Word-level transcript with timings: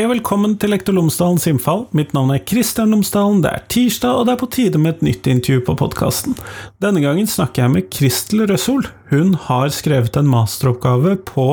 Hei 0.00 0.06
og 0.06 0.14
velkommen 0.14 0.54
til 0.56 0.70
Lektor 0.72 0.94
Lomsdalens 0.96 1.44
innfall. 1.50 1.82
Mitt 1.92 2.14
navn 2.16 2.30
er 2.32 2.40
Kristian 2.40 2.88
Lomsdalen. 2.94 3.42
Det 3.44 3.50
er 3.52 3.64
tirsdag, 3.68 4.14
og 4.16 4.22
det 4.24 4.32
er 4.32 4.38
på 4.40 4.46
tide 4.48 4.80
med 4.80 4.94
et 4.94 5.02
nytt 5.04 5.26
intervju 5.28 5.60
på 5.66 5.74
podkasten. 5.76 6.38
Denne 6.80 7.02
gangen 7.04 7.28
snakker 7.28 7.66
jeg 7.66 7.72
med 7.74 7.90
Kristel 7.92 8.46
Røssol. 8.48 8.88
Hun 9.10 9.34
har 9.50 9.68
skrevet 9.76 10.16
en 10.16 10.30
masteroppgave 10.32 11.18
på 11.28 11.44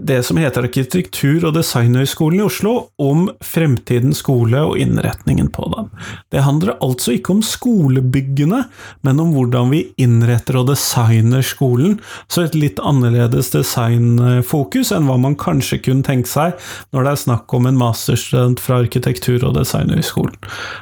det 0.00 0.22
som 0.26 0.38
heter 0.40 0.64
Arkitektur- 0.64 1.44
og 1.48 1.54
designhøgskolen 1.56 2.40
i 2.40 2.44
Oslo, 2.46 2.74
om 3.00 3.26
fremtidens 3.44 4.22
skole 4.22 4.62
og 4.64 4.78
innretningen 4.80 5.50
på 5.52 5.66
den. 5.74 5.90
Det 6.32 6.44
handler 6.46 6.78
altså 6.80 7.14
ikke 7.16 7.34
om 7.34 7.42
skolebyggene, 7.44 8.62
men 9.06 9.22
om 9.22 9.32
hvordan 9.34 9.72
vi 9.72 9.82
innretter 10.00 10.60
og 10.60 10.70
designer 10.70 11.44
skolen, 11.46 11.98
så 12.30 12.44
et 12.44 12.56
litt 12.58 12.80
annerledes 12.80 13.52
designfokus 13.54 14.92
enn 14.96 15.08
hva 15.08 15.18
man 15.20 15.36
kanskje 15.40 15.80
kunne 15.84 16.06
tenke 16.06 16.30
seg 16.30 16.56
når 16.94 17.06
det 17.06 17.12
er 17.12 17.22
snakk 17.24 17.56
om 17.56 17.68
en 17.68 17.80
masterstudent 17.80 18.62
fra 18.62 18.80
arkitektur- 18.84 19.44
og 19.46 19.56
designhøgskolen. 19.58 20.36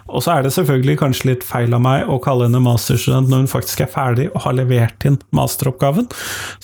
Og 0.09 0.24
så 0.24 0.37
er 0.37 0.46
det 0.46 0.54
selvfølgelig 0.56 0.98
kanskje 1.02 1.32
litt 1.32 1.46
feil 1.46 1.74
av 1.74 1.82
meg 1.84 2.06
å 2.09 2.20
kalle 2.23 2.48
henne 2.48 2.62
masterstudent 2.65 3.30
når 3.30 3.45
hun 3.45 3.52
faktisk 3.54 3.82
er 3.84 3.92
ferdig 3.92 4.29
og 4.34 4.42
har 4.46 4.59
levert 4.59 5.09
inn 5.09 5.18
masteroppgaven, 5.34 6.09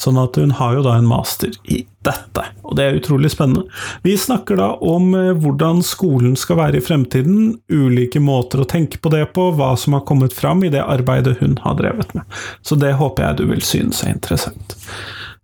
sånn 0.01 0.21
at 0.21 0.39
hun 0.41 0.55
har 0.61 0.79
jo 0.79 0.87
da 0.87 0.99
en 0.99 1.11
master 1.11 1.55
i 1.65 1.85
dette. 2.05 2.45
Og 2.65 2.77
det 2.79 2.85
er 2.87 2.99
utrolig 2.99 3.31
spennende. 3.33 3.65
Vi 4.05 4.17
snakker 4.21 4.61
da 4.61 4.71
om 4.85 5.15
eh, 5.19 5.33
hvordan 5.41 5.83
skolen 5.87 6.37
skal 6.39 6.61
være 6.61 6.81
i 6.81 6.85
fremtiden, 6.85 7.57
ulike 7.73 8.23
måter 8.23 8.63
å 8.63 8.69
tenke 8.69 9.01
på 9.01 9.13
det 9.15 9.27
på, 9.37 9.51
hva 9.59 9.75
som 9.81 9.97
har 9.99 10.07
kommet 10.09 10.37
fram 10.37 10.65
i 10.65 10.73
det 10.73 10.85
arbeidet 10.85 11.39
hun 11.41 11.59
har 11.65 11.79
drevet 11.81 12.15
med. 12.17 12.25
Så 12.63 12.79
det 12.81 12.95
håper 13.01 13.29
jeg 13.29 13.41
du 13.41 13.47
vil 13.53 13.65
synes 13.65 14.05
er 14.05 14.15
interessant. 14.17 14.77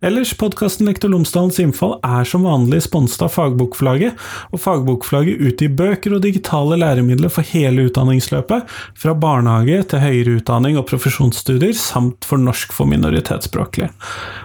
Ellers, 0.03 0.33
podkasten 0.33 0.87
Lektor 0.89 1.11
Lomsdalens 1.13 1.59
innfall 1.61 1.91
er 2.01 2.25
som 2.25 2.41
vanlig 2.47 2.79
sponset 2.87 3.21
av 3.21 3.35
Fagbokforlaget, 3.35 4.17
og 4.49 4.61
Fagbokforlaget 4.63 5.43
utgir 5.45 5.75
bøker 5.77 6.15
og 6.17 6.23
digitale 6.23 6.79
læremidler 6.81 7.29
for 7.29 7.45
hele 7.45 7.85
utdanningsløpet, 7.85 8.65
fra 8.97 9.13
barnehage 9.13 9.83
til 9.91 10.01
høyere 10.01 10.39
utdanning 10.39 10.79
og 10.81 10.87
profesjonsstudier, 10.89 11.75
samt 11.77 12.25
for 12.25 12.41
norsk 12.41 12.73
for 12.73 12.89
minoritetsspråklige. 12.89 13.91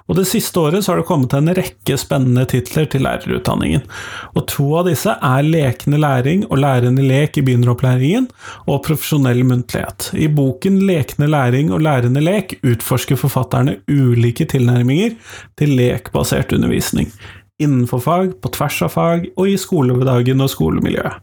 Og 0.05 0.19
det 0.21 0.27
siste 0.29 0.61
året 0.61 0.85
så 0.85 0.93
har 0.93 1.01
det 1.01 1.07
kommet 1.09 1.33
en 1.39 1.49
rekke 1.57 1.97
spennende 2.05 2.45
titler 2.53 2.91
til 2.93 3.07
lærerutdanningen, 3.09 3.89
og 4.37 4.45
to 4.53 4.69
av 4.83 4.91
disse 4.91 5.17
er 5.17 5.49
Lekende 5.49 6.03
læring 6.05 6.45
og 6.51 6.61
Lærende 6.61 7.09
lek 7.09 7.41
i 7.41 7.47
begynneropplæringen, 7.49 8.29
og 8.69 8.85
Profesjonell 8.85 9.41
muntlighet. 9.49 10.11
I 10.21 10.29
boken 10.29 10.83
Lekende 10.85 11.33
læring 11.33 11.73
og 11.73 11.81
lærende 11.89 12.21
lek 12.21 12.59
utforsker 12.61 13.17
forfatterne 13.25 13.79
ulike 13.89 14.45
tilnærminger 14.53 15.17
til 15.59 15.75
lekbasert 15.79 16.55
undervisning. 16.57 17.11
Innenfor 17.59 18.03
fag, 18.05 18.33
på 18.45 18.51
tvers 18.53 18.83
av 18.85 18.91
fag 18.93 19.23
og 19.33 19.49
i 19.49 19.55
skoledagen 19.57 20.45
og 20.45 20.51
skolemiljøet. 20.53 21.23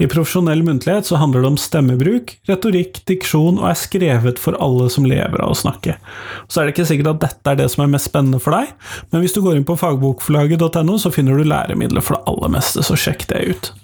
I 0.00 0.08
profesjonell 0.08 0.62
muntlighet 0.64 1.04
så 1.10 1.18
handler 1.20 1.44
det 1.44 1.50
om 1.50 1.58
stemmebruk, 1.60 2.32
retorikk, 2.48 3.02
diksjon 3.04 3.60
og 3.60 3.68
er 3.68 3.76
skrevet 3.76 4.40
for 4.40 4.56
alle 4.64 4.88
som 4.92 5.04
lever 5.04 5.44
av 5.44 5.52
å 5.52 5.58
snakke. 5.60 5.98
Så 6.48 6.62
er 6.62 6.66
det 6.66 6.74
ikke 6.74 6.88
sikkert 6.88 7.12
at 7.12 7.22
dette 7.26 7.52
er 7.52 7.60
det 7.60 7.68
som 7.74 7.84
er 7.84 7.92
mest 7.92 8.08
spennende 8.08 8.40
for 8.40 8.56
deg, 8.56 8.72
men 9.12 9.20
hvis 9.20 9.36
du 9.36 9.42
går 9.44 9.60
inn 9.60 9.68
på 9.68 9.76
fagbokforlaget.no, 9.76 10.96
så 10.96 11.12
finner 11.12 11.36
du 11.36 11.44
læremidler 11.52 12.04
for 12.04 12.16
det 12.16 12.32
aller 12.32 12.56
meste, 12.56 12.80
så 12.80 12.96
sjekk 12.96 13.28
det 13.34 13.44
ut. 13.52 13.74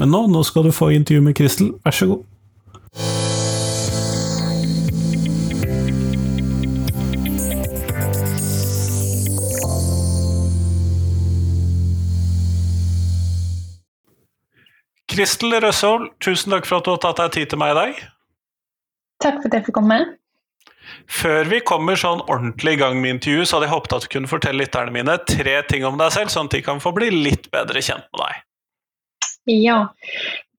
Men 0.00 0.14
nå, 0.16 0.24
nå 0.32 0.40
skal 0.48 0.64
du 0.64 0.72
få 0.72 0.88
intervju 0.96 1.28
med 1.28 1.36
Kristel, 1.36 1.74
vær 1.84 2.00
så 2.00 2.14
god. 2.14 3.21
Kristel 15.12 15.52
Røshold, 15.60 16.08
tusen 16.24 16.54
takk 16.54 16.64
for 16.64 16.80
at 16.80 16.86
du 16.86 16.94
har 16.94 17.00
tatt 17.02 17.18
deg 17.20 17.32
tid 17.34 17.50
til 17.52 17.60
meg 17.60 17.74
i 17.74 17.78
dag. 17.78 18.02
Takk 19.20 19.42
for 19.42 19.50
at 19.50 19.56
jeg 19.58 19.66
fikk 19.66 19.76
komme. 19.76 19.98
Før 21.10 21.48
vi 21.50 21.58
kommer 21.66 21.98
sånn 22.00 22.22
ordentlig 22.24 22.76
i 22.76 22.80
gang 22.80 22.96
med 23.02 23.18
intervjuet, 23.18 23.48
så 23.48 23.58
hadde 23.58 23.68
jeg 23.68 23.74
håpet 23.74 23.96
at 23.96 24.06
du 24.06 24.10
kunne 24.14 24.30
fortelle 24.30 24.62
lytterne 24.62 24.94
mine 24.94 25.18
tre 25.28 25.58
ting 25.68 25.84
om 25.88 26.00
deg 26.00 26.14
selv, 26.14 26.32
sånn 26.32 26.48
at 26.48 26.56
de 26.56 26.62
kan 26.64 26.80
få 26.82 26.94
bli 26.96 27.10
litt 27.12 27.50
bedre 27.52 27.84
kjent 27.84 28.08
med 28.08 28.24
deg. 28.24 28.40
Ja, 29.52 29.78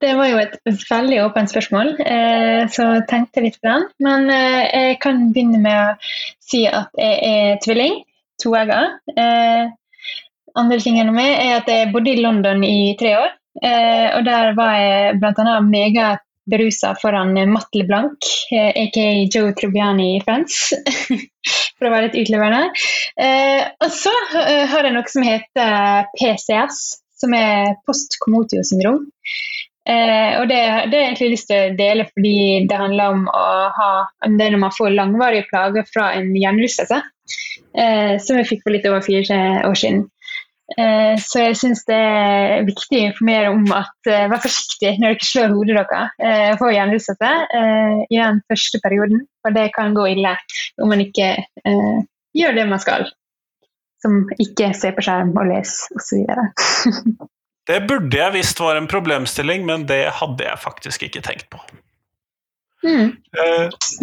det 0.04 0.14
var 0.20 0.28
jo 0.28 0.40
et 0.42 0.58
veldig 0.90 1.20
åpent 1.24 1.52
spørsmål, 1.52 1.94
eh, 2.06 2.64
så 2.72 2.88
jeg 2.98 3.06
tenkte 3.10 3.46
litt 3.46 3.60
på 3.62 3.72
den. 3.72 3.88
Men 4.04 4.30
eh, 4.34 4.64
jeg 4.70 4.98
kan 5.04 5.30
begynne 5.34 5.62
med 5.64 5.80
å 5.80 5.94
si 6.44 6.66
at 6.68 6.92
jeg 7.00 7.22
er 7.30 7.62
tvilling, 7.64 8.02
toegger. 8.44 8.98
Eh, 9.18 9.72
andre 10.60 10.84
tingen 10.84 11.10
om 11.10 11.18
meg 11.18 11.32
er 11.38 11.62
at 11.62 11.72
jeg 11.72 11.94
bodde 11.94 12.14
i 12.14 12.22
London 12.22 12.68
i 12.68 12.94
tre 13.00 13.16
år. 13.22 13.32
Eh, 13.62 14.08
og 14.18 14.24
der 14.26 14.54
var 14.58 14.78
jeg 14.80 15.20
bl.a. 15.22 15.58
megaberusa 15.68 16.94
foran 17.02 17.36
Matt 17.52 17.76
LeBlanc, 17.78 18.32
eh, 18.56 18.72
aka 18.86 19.06
Joe 19.28 19.54
Tribbiani 19.58 20.16
i 20.18 20.24
Friends. 20.26 20.74
for 21.78 21.90
å 21.90 21.94
være 21.94 22.08
litt 22.08 22.20
utleverende. 22.24 22.86
Eh, 23.20 23.62
og 23.84 23.92
så 23.92 24.14
eh, 24.42 24.66
har 24.72 24.88
jeg 24.88 24.96
noe 24.96 25.12
som 25.12 25.28
heter 25.28 26.10
PCS, 26.16 26.84
som 27.24 27.36
er 27.38 27.76
post 27.88 28.18
syndrom 28.20 29.06
Eh, 29.84 30.40
og 30.40 30.48
det, 30.48 30.60
det 30.88 30.96
har 30.96 31.02
jeg 31.02 31.08
egentlig 31.10 31.34
lyst 31.34 31.50
til 31.50 31.60
å 31.60 31.76
dele 31.76 32.06
fordi 32.08 32.36
det 32.72 32.78
handler 32.80 33.18
om 33.18 33.26
å 33.28 33.48
ha 33.76 33.90
det 34.32 34.46
når 34.54 34.62
man 34.62 34.72
får 34.72 34.96
langvarige 34.96 35.48
plager 35.50 35.84
fra 35.92 36.06
en 36.16 36.30
hjernerystelse, 36.40 37.02
eh, 37.76 38.14
som 38.24 38.40
jeg 38.40 38.48
fikk 38.48 38.64
for 38.64 38.76
litt 38.76 38.88
over 38.88 39.04
fire 39.04 39.42
år 39.68 39.76
siden. 39.82 40.06
Eh, 40.78 41.16
så 41.22 41.44
jeg 41.44 41.58
syns 41.60 41.84
det 41.86 41.98
er 41.98 42.64
viktig 42.66 42.98
å 42.98 43.10
informere 43.12 43.52
om 43.54 43.66
at 43.76 44.10
uh, 44.10 44.26
vær 44.32 44.42
forsiktig 44.42 44.96
når 45.02 45.14
dere 45.14 45.28
slår 45.28 45.54
hodet 45.54 45.76
deres 45.78 46.16
uh, 46.24 46.54
for 46.62 46.74
hjernerystelse 46.74 47.34
uh, 47.54 48.00
i 48.08 48.18
den 48.18 48.42
første 48.50 48.82
perioden. 48.86 49.22
For 49.46 49.54
det 49.54 49.68
kan 49.76 49.94
gå 49.98 50.08
ille 50.16 50.34
om 50.82 50.90
man 50.90 51.04
ikke 51.04 51.36
uh, 51.68 52.00
gjør 52.38 52.58
det 52.58 52.66
man 52.72 52.82
skal. 52.82 53.06
Som 54.04 54.26
ikke 54.42 54.72
ser 54.76 54.98
på 54.98 55.06
skjerm 55.06 55.36
og 55.38 55.48
leser 55.52 55.94
osv. 56.00 56.26
det 57.70 57.80
burde 57.88 58.20
jeg 58.24 58.38
visst 58.40 58.60
var 58.64 58.80
en 58.80 58.90
problemstilling, 58.90 59.68
men 59.70 59.86
det 59.90 60.08
hadde 60.18 60.50
jeg 60.50 60.64
faktisk 60.64 61.06
ikke 61.08 61.24
tenkt 61.24 61.48
på. 61.54 61.62
Mm. 62.84 63.14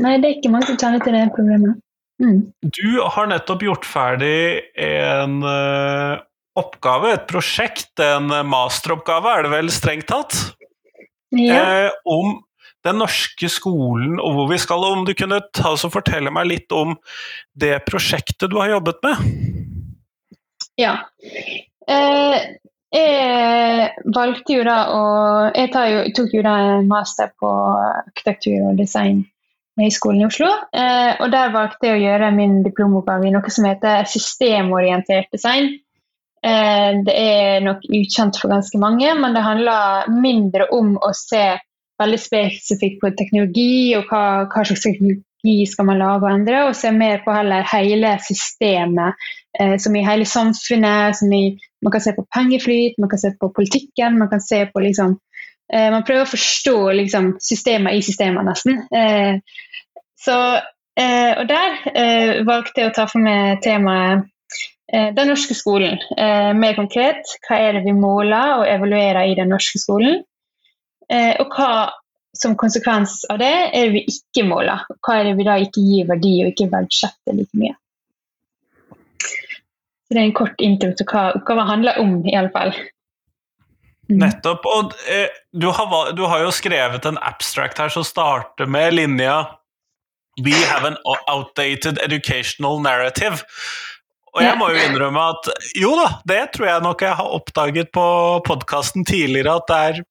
Nei, 0.00 0.14
det 0.22 0.25
er 0.25 0.38
ikke 0.38 0.54
mange 0.54 0.70
som 0.70 0.78
kjenner 0.80 1.03
til 1.04 1.12
det 1.12 1.26
problemet. 1.34 1.82
Mm. 2.20 2.47
Du 2.64 3.00
har 3.12 3.28
nettopp 3.28 3.64
gjort 3.64 3.84
ferdig 3.88 4.62
en 4.80 5.42
oppgave, 6.59 7.15
et 7.15 7.27
prosjekt, 7.31 7.93
en 8.03 8.33
masteroppgave 8.49 9.34
er 9.37 9.47
det 9.47 9.53
vel 9.53 9.71
strengt 9.72 10.09
tatt, 10.11 10.37
ja. 11.37 11.61
eh, 11.61 11.91
om 12.05 12.41
den 12.84 13.00
norske 13.00 13.49
skolen 13.53 14.16
og 14.21 14.37
hvor 14.37 14.49
vi 14.50 14.59
skal. 14.60 14.84
Om 14.84 15.05
du 15.09 15.15
kunne 15.19 15.43
ta 15.56 15.75
og 15.75 15.93
fortelle 15.93 16.33
meg 16.34 16.49
litt 16.49 16.72
om 16.72 16.97
det 17.53 17.77
prosjektet 17.89 18.50
du 18.50 18.56
har 18.60 18.72
jobbet 18.77 19.03
med? 19.05 19.21
Ja. 20.81 20.94
Eh, 21.91 22.37
jeg 22.91 23.91
valgte 24.10 24.55
jo 24.56 24.62
da 24.66 24.78
å 24.91 25.03
Jeg 25.55 25.71
jo, 25.71 26.00
tok 26.16 26.33
jo 26.34 26.43
da 26.43 26.55
en 26.78 26.89
master 26.91 27.31
på 27.39 27.50
arkitektur 27.50 28.72
og 28.72 28.81
design 28.81 29.22
i 29.81 29.91
skolen 29.94 30.25
i 30.25 30.27
Oslo. 30.27 30.49
Eh, 30.75 31.12
og 31.21 31.31
der 31.33 31.53
valgte 31.55 31.89
jeg 31.89 32.00
å 32.00 32.03
gjøre 32.03 32.33
min 32.34 32.59
diplomoppgave 32.65 33.28
i 33.28 33.33
noe 33.34 33.53
som 33.53 33.69
heter 33.69 34.09
systemorientert 34.10 35.31
design. 35.33 35.71
Eh, 36.47 36.92
det 37.04 37.15
er 37.15 37.65
nok 37.65 37.83
ukjent 37.84 38.39
for 38.41 38.53
ganske 38.53 38.78
mange, 38.81 39.13
men 39.19 39.34
det 39.37 39.45
handler 39.45 40.09
mindre 40.22 40.71
om 40.72 40.95
å 40.97 41.13
se 41.16 41.59
veldig 42.01 42.21
spesifikt 42.21 43.03
på 43.03 43.10
teknologi 43.19 43.92
og 43.98 44.09
hva, 44.09 44.22
hva 44.48 44.65
slags 44.65 44.87
teknologi 44.87 45.66
skal 45.69 45.89
man 45.91 46.01
lage 46.01 46.25
og 46.25 46.33
endre, 46.33 46.63
og 46.69 46.78
se 46.78 46.92
mer 46.97 47.21
på 47.25 47.34
heller 47.34 47.66
hele 47.69 48.15
systemet, 48.25 49.21
eh, 49.60 49.77
som 49.83 49.97
i 49.97 50.04
hele 50.07 50.25
samfunnet. 50.28 51.16
som 51.21 51.33
i, 51.33 51.59
Man 51.83 51.92
kan 51.92 52.01
se 52.01 52.13
på 52.16 52.27
pengeflyt, 52.34 52.98
man 52.98 53.10
kan 53.10 53.19
se 53.19 53.34
på 53.41 53.53
politikken, 53.57 54.19
man 54.19 54.28
kan 54.28 54.41
se 54.41 54.66
på 54.66 54.81
liksom 54.81 55.19
eh, 55.72 55.91
Man 55.91 56.04
prøver 56.04 56.25
å 56.25 56.33
forstå 56.33 56.77
liksom, 57.03 57.34
systemet 57.41 57.95
i 57.95 58.03
systemet, 58.03 58.45
nesten. 58.48 58.81
Eh, 58.97 59.41
så, 60.16 60.36
eh, 60.97 61.33
og 61.36 61.48
der 61.48 61.81
eh, 61.95 62.45
valgte 62.48 62.81
jeg 62.81 62.91
å 62.91 62.97
ta 62.97 63.09
for 63.09 63.21
meg 63.25 63.60
temaet 63.65 64.28
den 64.91 65.31
norske 65.31 65.54
skolen. 65.54 66.01
Eh, 66.19 66.51
mer 66.59 66.75
konkret, 66.78 67.28
hva 67.47 67.59
er 67.63 67.78
det 67.78 67.84
vi 67.87 67.95
måler 67.95 68.59
og 68.59 68.69
evaluerer 68.69 69.31
i 69.31 69.37
den 69.39 69.53
norske 69.53 69.78
skolen? 69.83 70.22
Eh, 71.10 71.34
og 71.42 71.54
hva 71.54 71.91
som 72.37 72.54
konsekvens 72.59 73.25
av 73.31 73.41
det 73.42 73.51
er 73.51 73.89
det 73.89 73.95
vi 73.97 74.03
ikke 74.10 74.47
måler? 74.47 74.84
Hva 75.03 75.19
er 75.19 75.31
det 75.31 75.37
vi 75.41 75.47
da 75.47 75.59
ikke 75.59 75.83
gir 75.83 76.09
verdi 76.10 76.37
og 76.45 76.53
ikke 76.53 76.71
verdsetter 76.72 77.39
like 77.39 77.59
mye? 77.59 77.75
Så 78.91 80.15
Det 80.15 80.22
er 80.22 80.27
en 80.27 80.39
kort 80.39 80.63
intro 80.63 80.91
til 80.95 81.07
hva 81.07 81.28
oppgaven 81.39 81.69
handler 81.69 82.01
om, 82.03 82.16
i 82.27 82.34
alle 82.34 82.51
fall. 82.54 82.75
Mm. 84.10 84.19
Nettopp. 84.25 84.66
Og 84.66 84.95
eh, 85.07 85.31
du, 85.54 85.71
har, 85.71 86.13
du, 86.19 86.25
har, 86.27 86.43
jo 86.43 86.51
skrevet 86.54 87.07
en 87.07 87.19
abstract 87.22 87.78
her 87.78 87.93
som 87.95 88.07
starter 88.07 88.66
med 88.66 88.98
linja 88.98 89.57
We 90.41 90.54
have 90.54 90.86
an 90.86 90.97
outdated 91.28 91.98
educational 92.03 92.81
narrative. 92.81 93.45
Og 94.30 94.42
jeg 94.44 94.59
må 94.60 94.68
jo 94.71 94.82
innrømme 94.84 95.22
at 95.32 95.48
jo 95.78 95.91
da, 95.98 96.06
det 96.28 96.42
tror 96.54 96.68
jeg 96.68 96.84
nok 96.84 97.03
jeg 97.03 97.18
har 97.18 97.34
oppdaget 97.38 97.91
på 97.94 98.04
podkasten 98.47 99.06
tidligere, 99.09 99.56
at 99.59 99.71
det 99.71 99.78
er 99.88 100.03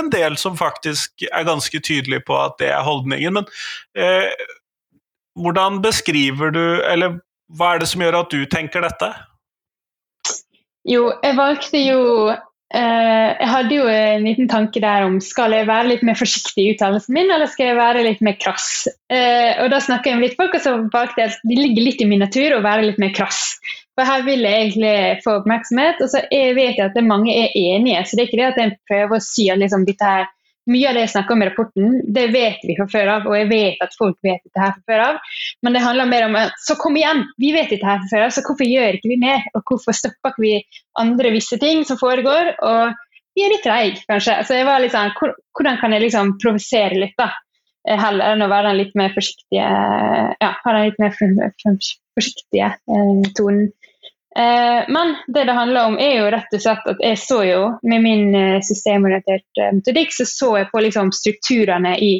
en 0.00 0.10
del 0.12 0.36
som 0.40 0.58
faktisk 0.58 1.24
er 1.30 1.46
ganske 1.46 1.80
tydelig 1.80 2.22
på 2.26 2.36
at 2.36 2.58
det 2.60 2.68
er 2.74 2.84
holdningen. 2.84 3.38
Men 3.38 3.48
eh, 3.96 4.28
hvordan 5.40 5.80
beskriver 5.84 6.52
du, 6.52 6.64
eller 6.84 7.20
hva 7.56 7.74
er 7.74 7.82
det 7.82 7.88
som 7.88 8.02
gjør 8.04 8.20
at 8.20 8.34
du 8.34 8.44
tenker 8.50 8.84
dette? 8.84 9.12
Jo, 10.86 11.08
jeg 11.22 11.38
valgte 11.38 11.80
jo 11.80 12.02
Jeg 12.74 13.46
hadde 13.46 13.76
jo 13.76 13.84
en 13.86 14.24
liten 14.26 14.48
tanke 14.50 14.80
der 14.82 15.04
om 15.06 15.20
skal 15.22 15.54
jeg 15.54 15.68
være 15.68 15.92
litt 15.92 16.02
mer 16.04 16.18
forsiktig 16.18 16.64
i 16.64 16.72
uttalelsen 16.74 17.14
min, 17.14 17.30
eller 17.30 17.46
skal 17.46 17.70
jeg 17.70 17.78
være 17.78 18.02
litt 18.02 18.22
mer 18.26 18.34
krass. 18.42 18.88
Eh, 19.12 19.54
og 19.62 19.70
da 19.70 19.78
snakker 19.80 20.10
jeg 20.10 20.18
med 20.18 20.26
litt 20.26 20.38
folk, 20.40 20.56
og 20.58 20.64
så 20.64 20.74
valgte 20.92 21.22
jeg 21.22 21.36
det 21.46 21.58
ligger 21.60 21.86
litt 21.86 22.02
i 22.02 22.08
min 22.10 22.24
natur 22.24 22.56
å 22.56 22.64
være 22.66 22.88
litt 22.88 22.98
mer 23.02 23.14
krass. 23.14 23.54
For 23.96 24.04
her 24.04 24.26
vil 24.26 24.42
jeg 24.44 24.62
egentlig 24.64 24.96
få 25.24 25.38
oppmerksomhet, 25.40 26.02
og 26.04 26.10
så 26.12 26.24
jeg 26.26 26.56
vet 26.58 26.80
jeg 26.80 26.90
at 26.90 26.98
mange 27.06 27.32
er 27.32 27.54
enige. 27.56 28.02
Så 28.04 28.18
det 28.18 28.24
er 28.24 28.28
ikke 28.28 28.40
det 28.42 28.48
at 28.50 28.60
jeg 28.60 28.78
prøver 28.90 29.16
å 29.16 29.24
si 29.24 29.46
at 29.52 29.62
liksom, 29.62 29.86
dette 29.88 30.10
her 30.10 30.26
mye 30.70 30.88
av 30.90 30.96
det 30.96 31.04
jeg 31.04 31.12
snakker 31.14 31.36
om 31.36 31.42
i 31.44 31.48
rapporten, 31.48 31.94
det 32.16 32.26
vet 32.34 32.64
vi 32.66 32.76
fra 32.78 32.88
før 32.90 33.12
av, 33.12 33.28
og 33.30 33.36
jeg 33.38 33.48
vet 33.52 33.82
at 33.84 33.96
folk 33.98 34.18
vet 34.26 34.42
dette 34.42 34.62
her 34.62 34.74
fra 34.74 34.92
før 34.92 35.04
av. 35.04 35.32
Men 35.62 35.76
det 35.76 35.82
handler 35.84 36.10
mer 36.10 36.26
om 36.26 36.38
så 36.66 36.76
kom 36.80 36.98
igjen, 36.98 37.24
vi 37.42 37.52
vet 37.54 37.72
dette 37.72 37.86
her 37.86 38.02
fra 38.02 38.12
før 38.12 38.26
av, 38.26 38.34
så 38.34 38.44
hvorfor 38.46 38.68
gjør 38.68 38.98
ikke 38.98 39.12
vi 39.12 39.20
mer? 39.22 39.46
Og 39.54 39.64
hvorfor 39.70 39.96
stopper 39.96 40.34
ikke 40.34 40.46
vi 40.46 40.54
andre 41.02 41.34
visse 41.36 41.58
ting 41.62 41.84
som 41.88 42.00
foregår? 42.00 42.54
Og 42.66 43.02
vi 43.36 43.44
er 43.44 43.52
litt 43.52 43.66
treige, 43.66 44.04
kanskje. 44.08 44.38
Så 44.48 44.56
jeg 44.56 44.66
var 44.68 44.80
litt 44.82 44.94
sånn, 44.96 45.12
hvordan 45.16 45.80
kan 45.82 45.94
jeg 45.94 46.06
liksom 46.06 46.36
provosere 46.42 47.02
litt, 47.02 47.16
da? 47.20 47.30
Eh, 47.86 47.98
heller 48.00 48.34
enn 48.34 48.42
å 48.42 48.50
være 48.50 48.72
den 48.72 48.80
litt 48.80 48.96
mer 48.98 49.12
forsiktige 49.14 49.66
ja, 49.66 50.48
ha 50.58 50.72
den 50.74 50.88
litt 50.88 51.02
mer 51.02 51.12
forsiktige 51.14 52.72
eh, 52.74 53.28
tonen. 53.38 53.68
Eh, 54.38 54.84
men 54.88 55.16
det 55.26 55.44
det 55.44 55.52
handler 55.52 55.86
om, 55.86 55.98
er 55.98 56.18
jo 56.18 56.30
rett 56.32 56.52
og 56.52 56.60
slett 56.60 56.88
at 56.90 56.98
jeg 57.00 57.18
så 57.22 57.38
jo, 57.46 57.60
med 57.88 58.02
min 58.04 58.34
eh, 58.36 58.58
systemorienterte 58.64 59.62
eh, 59.64 59.76
metodikk, 59.78 60.12
så 60.12 60.26
så 60.28 60.48
jeg 60.60 60.68
på 60.72 60.82
liksom 60.84 61.12
strukturene 61.16 61.94
i 62.04 62.10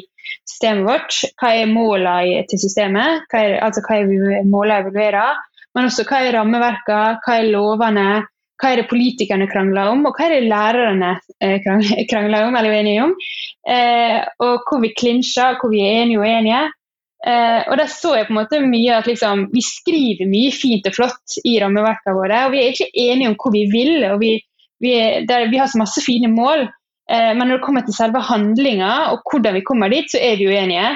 systemet 0.49 0.87
vårt. 0.87 1.19
Hva 1.37 1.51
er 1.59 1.69
målene 1.69 2.41
til 2.49 2.63
systemet, 2.63 3.27
hva 3.29 3.43
er, 3.43 3.59
altså 3.67 3.85
hva 3.85 3.99
er 3.99 4.49
målene 4.49 4.79
å 4.79 4.87
evaluerer? 4.87 5.43
Men 5.77 5.91
også 5.91 6.07
hva 6.09 6.23
er 6.25 6.33
rammeverkene, 6.39 7.19
hva 7.21 7.37
er 7.37 7.51
lovene, 7.53 8.07
hva 8.57 8.71
er 8.73 8.81
det 8.81 8.89
politikerne 8.89 9.45
krangler 9.51 9.91
om, 9.91 10.07
og 10.09 10.17
hva 10.17 10.25
er 10.25 10.39
det 10.39 10.49
lærerne 10.49 11.11
krangler 12.09 12.47
om 12.47 12.57
eller 12.57 12.71
er 12.71 12.79
enige 12.79 13.03
om. 13.03 13.13
og 14.41 14.65
hvor 14.65 14.81
vi 14.81 14.89
klinsjer, 14.97 15.59
hvor 15.61 15.69
vi 15.69 15.83
er 15.85 15.99
enige 16.01 16.17
og 16.17 16.25
uenige. 16.25 16.63
Eh, 17.25 17.61
og 17.65 17.77
der 17.79 17.89
så 17.89 18.13
jeg 18.13 18.27
på 18.27 18.35
en 18.35 18.39
måte 18.41 18.59
mye 18.61 18.99
at 18.99 19.07
liksom, 19.09 19.47
vi 19.53 19.63
skriver 19.65 20.29
mye 20.29 20.51
fint 20.53 20.85
og 20.89 20.97
flott 20.97 21.37
i 21.43 21.57
rammeverkene 21.63 22.15
våre, 22.17 22.43
og 22.45 22.53
vi 22.53 22.61
er 22.61 22.75
ikke 22.75 22.91
enige 23.07 23.31
om 23.31 23.37
hvor 23.41 23.55
vi 23.55 23.65
vil. 23.73 24.05
og 24.11 24.19
Vi, 24.21 24.33
vi, 24.83 24.93
der, 25.29 25.49
vi 25.51 25.61
har 25.61 25.71
så 25.71 25.81
masse 25.81 26.03
fine 26.05 26.29
mål, 26.33 26.67
eh, 27.09 27.31
men 27.33 27.45
når 27.45 27.57
det 27.57 27.65
kommer 27.65 27.85
til 27.87 27.97
selve 27.97 28.21
handlinga 28.29 28.93
og 29.13 29.25
hvordan 29.31 29.57
vi 29.57 29.65
kommer 29.67 29.93
dit, 29.93 30.09
så 30.11 30.21
er 30.21 30.39
vi 30.39 30.49
uenige. 30.51 30.95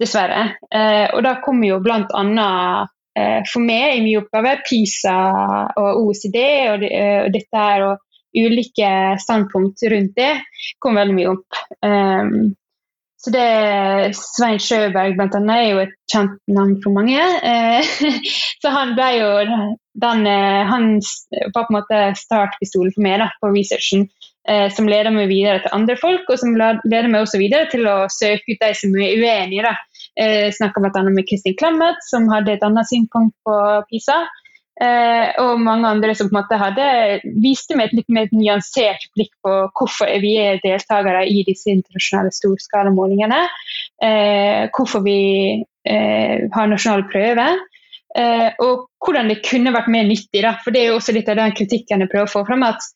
Dessverre. 0.00 0.54
Eh, 0.72 1.10
og 1.12 1.20
da 1.26 1.36
kommer 1.44 1.68
jo 1.68 1.82
bl.a. 1.84 2.48
Eh, 3.18 3.40
for 3.50 3.60
meg 3.66 3.98
i 3.98 4.02
min 4.04 4.20
oppgave 4.20 4.54
PISA 4.64 5.16
og 5.80 5.98
OECD 6.04 6.38
og, 6.70 6.76
det, 6.80 6.90
eh, 6.94 7.18
og 7.26 7.34
dette 7.34 7.64
her 7.64 7.84
og 7.88 8.06
ulike 8.38 8.90
standpunkt 9.18 9.82
rundt 9.90 10.14
det 10.14 10.30
kom 10.78 10.98
veldig 10.98 11.16
mye 11.16 11.32
opp. 11.32 11.60
Um, 11.82 12.52
så 13.20 13.32
det 13.34 14.14
Svein 14.16 14.60
Sjøberg 14.62 15.18
blant 15.18 15.34
annet, 15.36 15.58
er 15.60 15.68
jo 15.74 15.82
et 15.82 15.92
kjent 16.08 16.38
navn 16.48 16.78
for 16.80 16.96
mange. 16.96 17.20
Eh, 17.20 17.90
så 18.62 18.72
han 18.72 18.94
ble 18.96 19.10
jo 19.18 19.28
den 20.00 20.24
eh, 20.30 20.62
Han 20.70 20.94
var 20.96 21.52
på 21.52 21.66
en 21.66 21.76
måte 21.76 22.00
startpistolen 22.16 22.94
for 22.96 23.04
meg 23.04 23.20
da, 23.20 23.28
på 23.42 23.52
researchen. 23.52 24.08
Eh, 24.48 24.70
som 24.72 24.88
leder 24.88 25.12
meg 25.12 25.28
videre 25.28 25.60
til 25.60 25.76
andre 25.76 25.98
folk, 26.00 26.24
og 26.32 26.40
som 26.40 26.56
leder 26.56 27.10
meg 27.12 27.26
også 27.26 27.42
videre 27.42 27.68
til 27.68 27.84
å 27.90 28.06
søke 28.08 28.54
ut 28.54 28.64
de 28.64 28.72
som 28.78 28.96
er 28.96 29.20
uenige. 29.20 29.68
da. 29.68 29.76
Snakka 30.56 30.80
bl.a. 30.82 31.04
med 31.12 31.28
Kristin 31.28 31.54
Clemet, 31.60 32.00
som 32.08 32.26
hadde 32.32 32.56
et 32.56 32.64
annet 32.66 32.88
synspunkt 32.88 33.36
på 33.46 33.56
PISA. 33.92 34.24
Eh, 34.80 35.26
og 35.42 35.60
mange 35.60 35.88
andre 35.90 36.14
som 36.16 36.30
på 36.30 36.32
en 36.32 36.38
måte 36.38 36.56
hadde 36.56 36.84
viste 37.44 37.76
meg 37.76 37.90
et 37.90 37.98
litt 37.98 38.14
mer 38.16 38.30
nyansert 38.32 39.02
blikk 39.12 39.34
på 39.44 39.56
hvorfor 39.76 40.08
vi 40.22 40.38
er 40.40 40.62
deltakere 40.64 41.26
i 41.28 41.42
disse 41.44 41.68
internasjonale 41.72 42.32
storskalamålingene. 42.32 43.42
Eh, 44.00 44.70
hvorfor 44.72 45.04
vi 45.04 45.18
eh, 45.60 46.46
har 46.54 46.72
nasjonale 46.72 47.08
prøver. 47.12 47.60
Eh, 48.16 48.48
og 48.64 48.88
hvordan 49.04 49.28
det 49.30 49.42
kunne 49.46 49.74
vært 49.74 49.92
mer 49.92 50.08
nyttig. 50.08 50.40
Da. 50.46 50.56
For 50.64 50.72
det 50.72 50.84
er 50.84 50.90
jo 50.90 50.96
også 51.00 51.14
litt 51.16 51.28
av 51.28 51.38
den 51.42 51.54
kritikken 51.56 52.00
jeg 52.00 52.12
prøver 52.12 52.30
å 52.30 52.34
få 52.38 52.46
fram. 52.48 52.64
at 52.64 52.88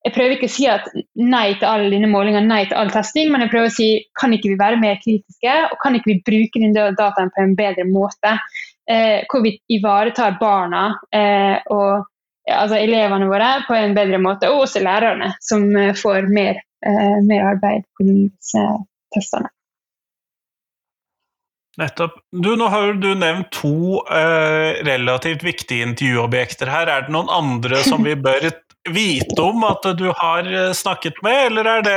jeg 0.00 0.14
prøver 0.14 0.32
ikke 0.32 0.48
å 0.48 0.52
si 0.52 0.64
at 0.70 0.86
nei 1.20 1.58
til 1.60 1.68
alle 1.68 1.90
dine 1.92 2.08
målinger, 2.08 2.40
nei 2.40 2.62
til 2.68 2.78
all 2.80 2.88
testing, 2.92 3.28
men 3.32 3.44
jeg 3.44 3.50
prøver 3.52 3.68
å 3.68 3.74
si 3.74 3.88
kan 4.16 4.32
ikke 4.32 4.54
vi 4.54 4.60
være 4.60 4.78
mer 4.80 4.96
kritiske, 5.02 5.56
og 5.68 5.76
kan 5.82 5.96
ikke 5.98 6.08
vi 6.08 6.22
bruke 6.24 6.62
denne 6.62 6.86
dataen 6.96 7.28
på 7.34 7.42
en 7.44 7.52
bedre 7.58 7.84
måte 7.84 8.32
eh, 8.90 9.22
hvor 9.30 9.44
vi 9.44 9.54
ivaretar 9.76 10.36
barna 10.40 10.86
eh, 11.14 11.60
og 11.70 12.06
altså 12.50 12.80
elevene 12.80 13.28
våre 13.30 13.52
på 13.68 13.76
en 13.76 13.94
bedre 13.96 14.20
måte, 14.22 14.50
og 14.50 14.66
også 14.66 14.82
lærerne, 14.84 15.32
som 15.44 15.68
eh, 15.76 15.94
får 15.96 16.28
mer, 16.32 16.62
eh, 16.86 17.16
mer 17.26 17.52
arbeid 17.54 17.86
på 17.96 18.08
disse 18.08 18.66
testene. 19.14 19.52
Nettopp. 21.78 22.18
Du, 22.32 22.50
nå 22.58 22.66
har 22.68 22.92
du 23.00 23.12
nevnt 23.16 23.52
to 23.54 24.02
eh, 24.10 24.82
relativt 24.84 25.44
viktige 25.46 25.86
intervjuobjekter 25.86 26.68
her. 26.68 26.90
Er 26.90 27.06
det 27.06 27.14
noen 27.14 27.30
andre 27.32 27.80
som 27.86 28.04
vi 28.04 28.16
bør 28.18 28.50
vite 28.90 29.42
om 29.44 29.64
at 29.68 29.86
du 29.96 30.10
har 30.10 30.50
eh, 30.50 30.72
snakket 30.76 31.22
med, 31.24 31.46
eller 31.46 31.70
er, 31.76 31.86
det, 31.86 31.96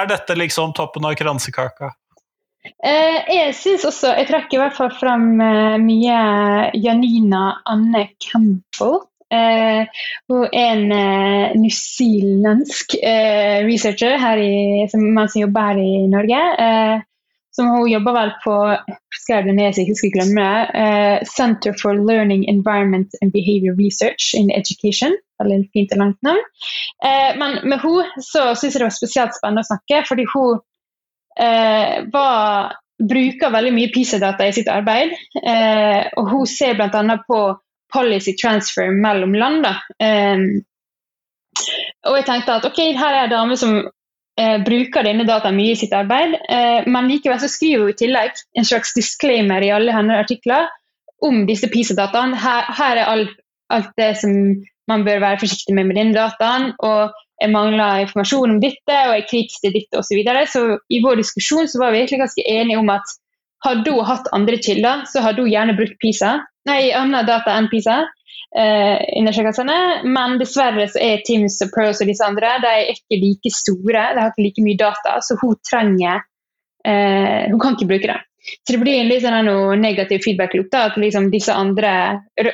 er 0.00 0.10
dette 0.10 0.36
liksom 0.36 0.74
toppen 0.76 1.06
av 1.08 1.16
kransekaka? 1.16 1.94
Eh, 2.62 3.30
jeg 3.34 3.54
syns 3.58 3.84
også 3.88 4.12
Jeg 4.20 4.28
trekker 4.28 4.56
i 4.56 4.60
hvert 4.62 4.76
fall 4.76 4.92
fram 4.94 5.40
eh, 5.42 5.78
mye 5.82 6.18
Janina 6.78 7.44
Anne 7.66 8.06
Campbell. 8.22 9.00
Eh, 9.32 10.02
hun 10.28 10.42
er 10.52 10.74
en 10.76 11.62
newzealandsk 11.62 12.98
researcher 13.66 14.18
her 14.20 14.42
i, 14.42 14.84
som, 14.92 15.06
som 15.24 15.40
jobber 15.40 15.70
her 15.70 15.80
i 15.80 16.04
Norge. 16.12 16.42
Som 17.52 17.70
hun 17.72 17.88
jobber 17.88 18.14
vel 18.16 18.34
på 18.44 18.56
skrev 19.22 19.48
det 19.48 19.54
ned 19.56 19.72
så 19.72 19.80
jeg 19.80 19.88
ikke 19.88 19.98
skal 19.98 20.12
glemme 20.18 20.44
det, 20.72 21.24
Center 21.28 21.74
for 21.80 21.96
Learning 21.96 22.44
Environment 22.48 23.16
and 23.22 23.32
Behavior 23.32 23.76
Research 23.80 24.34
in 24.36 24.52
Education. 24.52 25.16
Veldig 25.40 25.68
fint 25.72 25.96
og 25.96 26.02
langt 26.04 26.20
navn. 26.28 26.44
Men 27.40 27.58
med 27.64 27.80
hun 27.84 28.04
så 28.20 28.50
syns 28.52 28.76
jeg 28.76 28.80
det 28.80 28.88
var 28.90 28.96
spesielt 28.96 29.36
spennende 29.36 29.64
å 29.64 29.70
snakke, 29.72 30.04
fordi 30.08 30.28
hun 30.34 30.60
eh, 31.38 32.02
var, 32.12 32.74
bruker 33.02 33.52
veldig 33.54 33.72
mye 33.74 33.92
PISA-data 33.94 34.46
i 34.48 34.54
sitt 34.56 34.70
arbeid. 34.72 35.14
Eh, 35.42 36.10
og 36.16 36.30
hun 36.32 36.46
ser 36.50 36.76
bl.a. 36.78 37.18
på 37.26 37.40
policy 37.92 38.36
transfer 38.40 38.92
mellom 38.94 39.34
land. 39.36 39.66
Eh, 40.02 40.44
og 42.08 42.18
jeg 42.18 42.28
tenkte 42.28 42.58
at 42.58 42.68
ok, 42.68 42.80
her 42.96 43.16
er 43.16 43.26
en 43.26 43.34
dame 43.34 43.58
som 43.60 43.76
eh, 44.40 44.58
bruker 44.64 45.06
denne 45.06 45.26
dataen 45.28 45.58
mye 45.58 45.74
i 45.74 45.78
sitt 45.78 45.92
arbeid, 45.96 46.36
eh, 46.48 46.88
men 46.88 47.10
likevel 47.10 47.40
så 47.42 47.50
skriver 47.52 47.86
hun 47.86 47.92
i 47.92 47.98
tillegg 48.00 48.44
en 48.58 48.68
slags 48.68 48.94
disclaimer 48.96 49.64
i 49.64 49.72
alle 49.74 49.94
hennes 49.94 50.22
artikler 50.24 50.70
om 51.22 51.44
disse 51.46 51.68
PISA-dataene. 51.70 52.38
Her, 52.40 52.70
her, 52.78 53.02
er 53.02 53.10
alt, 53.12 53.34
alt 53.72 53.92
det 54.00 54.14
som 54.22 54.32
man 54.90 55.04
bør 55.06 55.22
være 55.22 55.42
forsiktig 55.44 55.76
med 55.76 55.90
med 55.90 56.00
denne 56.00 56.16
dataen. 56.16 56.72
og 56.80 57.12
jeg 57.40 57.50
mangler 57.50 58.04
informasjon 58.04 58.54
om 58.54 58.60
dette 58.62 58.96
og 59.08 59.16
jeg 59.16 59.28
kritisk 59.30 59.64
til 59.64 59.74
dette 59.74 59.98
osv. 59.98 60.08
Så, 60.10 60.18
videre. 60.18 60.46
så 60.46 60.62
i 60.92 61.02
vår 61.04 61.20
diskusjon 61.22 61.68
så 61.70 61.80
var 61.82 61.92
vi 61.92 62.02
egentlig 62.02 62.22
ganske 62.22 62.46
enige 62.46 62.80
om 62.80 62.90
at 62.92 63.14
hadde 63.66 63.94
hun 63.94 64.06
hatt 64.06 64.30
andre 64.34 64.58
kilder, 64.58 65.04
så 65.10 65.22
hadde 65.22 65.44
hun 65.44 65.52
gjerne 65.52 65.76
brukt 65.78 65.98
PISA, 66.02 66.34
nei, 66.68 66.80
andre 66.96 67.22
data 67.28 67.54
enn 67.58 67.70
PISA. 67.70 68.02
Eh, 68.52 70.04
men 70.04 70.34
dessverre 70.40 70.84
så 70.92 71.00
er 71.00 71.22
Teams 71.24 71.56
og 71.64 71.70
Pros 71.72 72.02
og 72.02 72.10
disse 72.10 72.26
andre 72.26 72.58
de 72.60 72.68
er 72.68 72.90
ikke 72.92 73.20
like 73.22 73.52
store, 73.54 74.02
de 74.12 74.20
har 74.20 74.34
ikke 74.34 74.44
like 74.44 74.64
mye 74.66 74.80
data, 74.82 75.16
så 75.24 75.38
hun 75.40 75.56
trenger 75.64 76.20
eh, 76.84 77.48
Hun 77.48 77.60
kan 77.62 77.78
ikke 77.78 77.88
bruke 77.94 78.10
det. 78.10 78.20
Så 78.42 78.74
det 78.74 78.80
blir 78.82 78.98
en 78.98 79.08
litt 79.08 79.22
sånn 79.22 79.80
negativ 79.80 80.24
feedback-loop. 80.24 80.74
At 80.74 80.96
liksom 80.98 81.30
disse 81.30 81.54
andre 81.54 81.92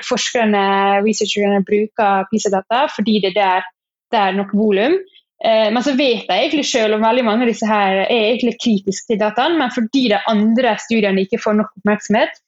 forskerne 0.04 1.00
researcherne 1.00 1.62
bruker 1.64 2.28
PISA-data 2.28 2.84
fordi 2.92 3.18
det 3.24 3.32
er 3.32 3.38
der 3.38 3.68
det 4.12 4.20
er 4.20 4.36
nok 4.36 4.52
volum. 4.56 4.96
Eh, 5.44 5.68
men 5.70 5.84
så 5.86 5.94
vet 5.94 6.26
jeg 6.26 6.48
egentlig 6.48 6.66
selv 6.66 6.96
om 6.96 7.04
veldig 7.06 7.24
mange 7.26 7.46
av 7.46 7.50
disse 7.52 7.66
her 7.68 8.00
er 8.00 8.10
egentlig 8.10 8.56
kritiske 8.58 9.12
til 9.12 9.20
dataen, 9.20 9.54
men 9.60 9.70
fordi 9.74 10.08
de 10.10 10.18
andre 10.30 10.74
studiene 10.82 11.22
ikke 11.22 11.38
får 11.44 11.60
nok 11.60 11.76
oppmerksomhet 11.78 12.40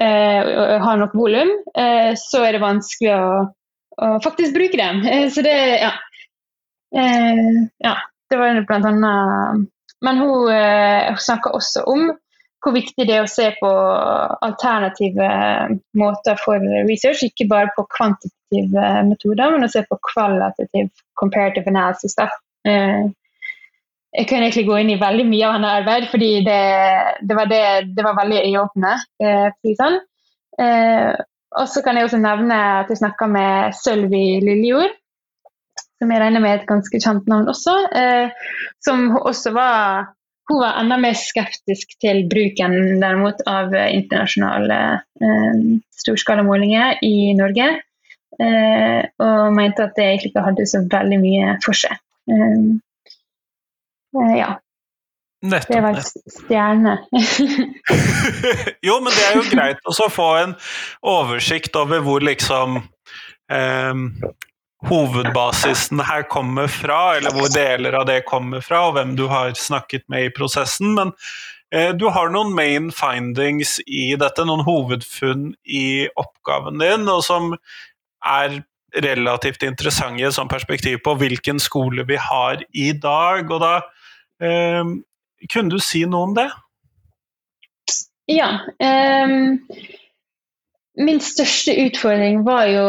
eh, 0.00 0.48
og 0.48 0.86
har 0.86 1.02
nok 1.02 1.16
volum, 1.20 1.52
eh, 1.76 2.12
så 2.16 2.46
er 2.46 2.56
det 2.56 2.62
vanskelig 2.64 3.12
å, 3.12 3.42
å 4.00 4.14
faktisk 4.24 4.56
bruke 4.56 4.80
dem. 4.80 5.04
Så 5.34 5.44
det, 5.46 5.56
ja. 5.82 5.92
Ja. 6.90 7.98
Det 8.30 8.38
var 8.38 8.56
blant 8.66 8.86
annet 8.86 9.68
Men 10.02 10.18
hun, 10.18 10.48
hun 10.50 11.18
snakka 11.22 11.50
også 11.54 11.82
om 11.90 12.08
hvor 12.60 12.74
viktig 12.76 13.06
det 13.08 13.16
er 13.16 13.24
å 13.24 13.30
se 13.30 13.46
på 13.56 13.68
alternative 14.44 15.28
måter 15.96 16.36
for 16.42 16.60
research, 16.88 17.22
ikke 17.24 17.48
bare 17.48 17.72
på 17.76 17.86
kvantitative 17.96 18.84
metoder, 19.08 19.54
men 19.54 19.64
å 19.64 19.70
se 19.72 19.82
på 19.88 19.98
kvalitativ 20.10 20.90
comparative 21.20 21.72
analysis. 21.72 22.16
Da. 22.18 22.28
Eh, 22.68 23.08
jeg 24.10 24.28
kan 24.28 24.42
egentlig 24.42 24.66
gå 24.68 24.76
inn 24.82 24.92
i 24.92 25.00
veldig 25.00 25.26
mye 25.30 25.48
av 25.48 25.56
hans 25.56 25.70
arbeid, 25.70 26.08
fordi 26.12 26.30
det, 26.46 26.60
det, 27.24 27.36
var, 27.38 27.50
det, 27.50 27.64
det 27.96 28.06
var, 28.06 28.18
veldig 28.18 28.44
øyeåpnende. 28.44 28.94
Eh, 29.24 29.74
sånn. 29.80 30.00
eh, 30.60 31.12
og 31.60 31.66
så 31.66 31.82
kan 31.82 31.96
jeg 31.98 32.06
også 32.06 32.20
nevne 32.22 32.56
at 32.80 32.90
jeg 32.92 33.00
snakka 33.00 33.26
med 33.30 33.74
Sølvi 33.74 34.24
Lillejord, 34.44 34.92
som 36.00 36.12
jeg 36.12 36.22
regner 36.22 36.42
med 36.42 36.52
er 36.52 36.60
et 36.60 36.68
ganske 36.68 37.00
kjent 37.02 37.26
navn 37.30 37.48
også, 37.50 37.74
eh, 37.96 38.52
som 38.84 39.10
også 39.18 39.52
var 39.56 40.10
hun 40.50 40.58
var 40.58 40.80
enda 40.80 40.98
mer 40.98 41.14
skeptisk 41.14 41.94
til 42.02 42.24
bruken 42.30 42.74
derimot 43.02 43.42
av 43.46 43.74
internasjonale 43.74 44.80
eh, 45.22 45.60
storskalamålinger 46.02 46.98
i 47.06 47.30
Norge. 47.38 47.68
Eh, 48.40 49.00
og 49.20 49.52
mente 49.54 49.84
at 49.84 49.94
det 49.98 50.06
egentlig 50.06 50.32
ikke 50.32 50.44
hadde 50.48 50.66
så 50.66 50.82
veldig 50.90 51.20
mye 51.22 51.54
for 51.64 51.76
seg. 51.76 52.02
Eh, 52.30 52.58
eh 54.18 54.34
ja. 54.40 54.50
Nettopp. 55.40 55.72
Det 55.72 55.80
var 55.80 56.00
stjerne. 56.04 56.96
jo, 58.88 58.98
men 59.00 59.14
det 59.14 59.22
er 59.24 59.38
jo 59.38 59.44
greit 59.48 59.86
å 59.88 60.08
få 60.12 60.28
en 60.42 60.58
oversikt 61.00 61.78
over 61.80 62.02
hvor 62.04 62.20
liksom 62.26 62.82
eh, 63.48 64.02
hovedbasisen 64.88 66.00
her 66.08 66.24
kommer 66.32 66.70
fra, 66.72 67.16
eller 67.18 67.34
hvor 67.36 67.50
deler 67.52 67.98
av 68.00 68.06
det 68.08 68.22
kommer 68.28 68.64
fra, 68.64 68.86
og 68.88 68.96
hvem 68.96 69.14
du 69.18 69.26
har 69.30 69.52
snakket 69.58 70.06
med 70.08 70.28
i 70.28 70.32
prosessen. 70.32 70.94
Men 70.96 71.12
eh, 71.74 71.92
du 71.92 72.08
har 72.14 72.32
noen 72.32 72.54
main 72.56 72.88
findings 72.94 73.78
i 73.86 74.14
dette, 74.20 74.46
noen 74.48 74.64
hovedfunn 74.64 75.50
i 75.68 76.08
oppgaven 76.20 76.80
din, 76.80 77.06
og 77.12 77.22
som 77.26 77.52
er 78.24 78.62
relativt 79.04 79.62
interessante 79.62 80.32
som 80.34 80.48
perspektiv 80.50 80.98
på 81.04 81.14
hvilken 81.20 81.60
skole 81.62 82.04
vi 82.08 82.18
har 82.18 82.64
i 82.72 82.90
dag. 82.96 83.50
Og 83.50 83.62
da 83.62 83.76
eh, 84.42 84.96
kunne 85.46 85.70
du 85.70 85.78
si 85.82 86.06
noe 86.08 86.30
om 86.30 86.36
det? 86.40 86.48
Ja. 88.30 88.50
Um, 88.78 89.60
min 91.00 91.20
største 91.22 91.74
utfordring 91.86 92.44
var 92.46 92.66
jo 92.70 92.86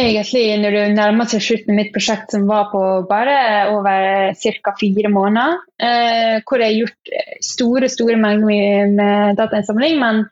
egentlig 0.00 0.42
når 0.62 0.76
det 0.76 0.84
nærmer 0.96 1.28
seg 1.30 1.42
slutten 1.44 1.76
mitt 1.78 1.92
prosjekt, 1.94 2.32
som 2.34 2.48
var 2.48 2.68
på 2.72 2.82
bare 3.10 3.36
over 3.74 4.32
ca. 4.40 4.74
fire 4.80 5.12
måneder, 5.12 5.56
eh, 5.80 6.36
hvor 6.44 6.62
jeg 6.62 6.72
har 6.72 6.78
gjort 6.82 7.14
store 7.44 7.90
store 7.92 8.18
mengder 8.20 8.92
med 8.96 9.38
datainnsamling, 9.38 9.98
men 10.00 10.22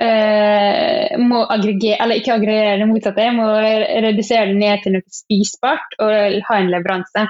eh, 0.00 1.18
må 1.20 1.42
aggregere, 1.44 1.98
eller 2.02 2.20
ikke 2.20 2.36
aggregere 2.36 2.78
det 2.82 2.88
motsatte, 2.90 3.26
jeg 3.26 3.36
må 3.36 3.48
redusere 4.08 4.46
det 4.52 4.60
ned 4.60 4.84
til 4.84 4.96
noe 4.96 5.18
spisbart 5.20 5.98
og 6.04 6.38
ha 6.48 6.60
en 6.60 6.72
leveranse. 6.72 7.26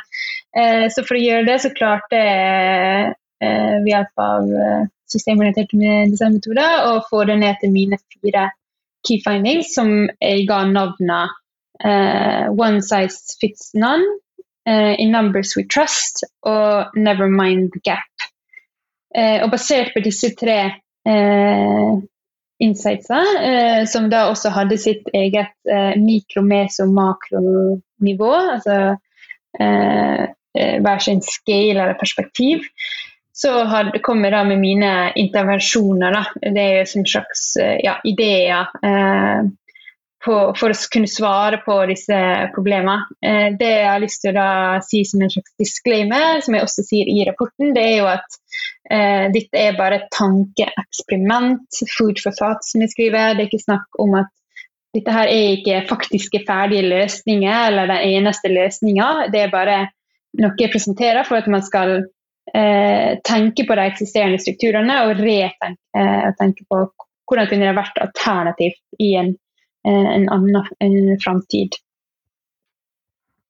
Eh, 0.59 0.87
så 0.93 1.05
for 1.05 1.19
å 1.19 1.25
gjøre 1.25 1.49
det, 1.49 1.59
så 1.65 1.73
klarte 1.77 2.21
jeg 2.21 3.11
eh, 3.45 3.75
ved 3.83 3.91
hjelp 3.93 4.25
av 4.25 4.55
eh, 4.69 4.87
systemorienterte 5.09 5.99
designmetoder 6.13 6.89
å 6.91 6.97
få 7.09 7.25
det 7.29 7.39
ned 7.41 7.61
til 7.63 7.73
mine 7.75 8.01
fire 8.05 8.49
key 9.07 9.23
findings, 9.25 9.73
som 9.77 9.93
jeg 10.21 10.49
ga 10.49 10.65
navnet 10.69 11.37
One 11.85 12.83
Size 12.83 13.37
Fits 13.41 13.71
None, 13.75 14.05
uh, 14.69 14.95
In 14.99 15.13
Numbers 15.13 15.57
We 15.57 15.65
Trust 15.65 16.25
og 16.43 16.97
Never 16.97 17.29
Mind 17.29 17.71
the 17.73 17.81
Gap. 17.85 18.27
Uh, 19.17 19.45
og 19.45 19.51
basert 19.55 19.95
på 19.95 20.03
disse 20.05 20.35
tre 20.37 20.61
insightsa, 22.61 23.23
som 23.89 24.11
da 24.13 24.27
også 24.29 24.51
hadde 24.53 24.77
sitt 24.77 25.07
eget 25.17 25.55
mikro-, 25.97 26.43
meso- 26.45 26.85
og 26.85 26.91
makronivå, 26.93 28.33
altså 28.53 28.99
hver 29.63 30.99
sin 31.01 31.23
scale 31.25 31.79
eller 31.79 31.97
perspektiv, 31.97 32.67
så 33.33 33.63
kommer 34.03 34.29
jeg 34.29 34.35
da 34.35 34.43
med 34.45 34.59
mine 34.61 34.91
intervensjoner. 35.17 36.13
Da. 36.13 36.51
Det 36.51 36.63
er 36.65 36.79
jo 36.81 36.91
som 36.93 37.07
slags 37.07 37.45
ja, 37.85 37.95
ideer 38.05 38.67
eh, 38.85 39.49
på, 40.29 40.39
for 40.61 40.75
å 40.75 40.89
kunne 40.93 41.09
svare 41.11 41.61
på 41.65 41.77
disse 41.89 42.19
problemene. 42.55 43.07
Eh, 43.25 43.49
det 43.59 43.71
jeg 43.71 43.89
har 43.89 44.03
lyst 44.03 44.23
til 44.25 44.37
å 44.39 44.49
si 44.85 45.03
som 45.09 45.25
en 45.25 45.33
slags 45.33 45.55
disclaimer, 45.61 46.43
som 46.45 46.57
jeg 46.57 46.67
også 46.67 46.85
sier 46.87 47.09
i 47.09 47.23
rapporten, 47.29 47.73
det 47.77 47.85
er 47.85 47.97
jo 48.03 48.11
at 48.11 48.41
eh, 48.93 49.29
dette 49.35 49.63
er 49.63 49.79
bare 49.79 50.03
et 50.03 50.11
tankeeksperiment, 50.15 51.81
food 51.97 52.21
for 52.23 52.37
thought, 52.37 52.67
som 52.67 52.85
jeg 52.85 52.93
skriver. 52.93 53.39
Det 53.39 53.47
er 53.47 53.51
ikke 53.51 53.65
snakk 53.65 54.03
om 54.05 54.19
at 54.21 54.35
dette 54.97 55.15
her 55.15 55.31
er 55.31 55.57
ikke 55.57 55.83
faktiske 55.89 56.45
ferdige 56.49 56.87
løsninger 56.89 57.73
eller 57.73 57.91
den 57.91 58.15
eneste 58.19 58.53
løsninga. 58.53 59.29
Det 59.33 59.45
er 59.45 59.53
bare 59.53 59.81
noe 60.39 60.57
jeg 60.61 60.73
presenterer 60.73 61.27
for 61.29 61.41
at 61.41 61.49
man 61.51 61.65
skal 61.65 61.99
eh, 62.55 63.19
tenke 63.25 63.67
på 63.69 63.77
de 63.77 63.91
eksisterende 63.91 64.41
strukturene 64.43 65.03
og 65.07 65.21
retenke 65.21 65.77
eh, 65.97 66.33
tenke 66.41 66.65
på 66.69 66.87
hvordan 67.29 67.49
kunne 67.51 67.69
det 67.69 67.77
vært 67.77 68.01
alternativt 68.01 69.03
i 69.05 69.13
en 69.21 69.35
en 69.89 70.29
annen 70.33 71.21
framtid. 71.25 71.79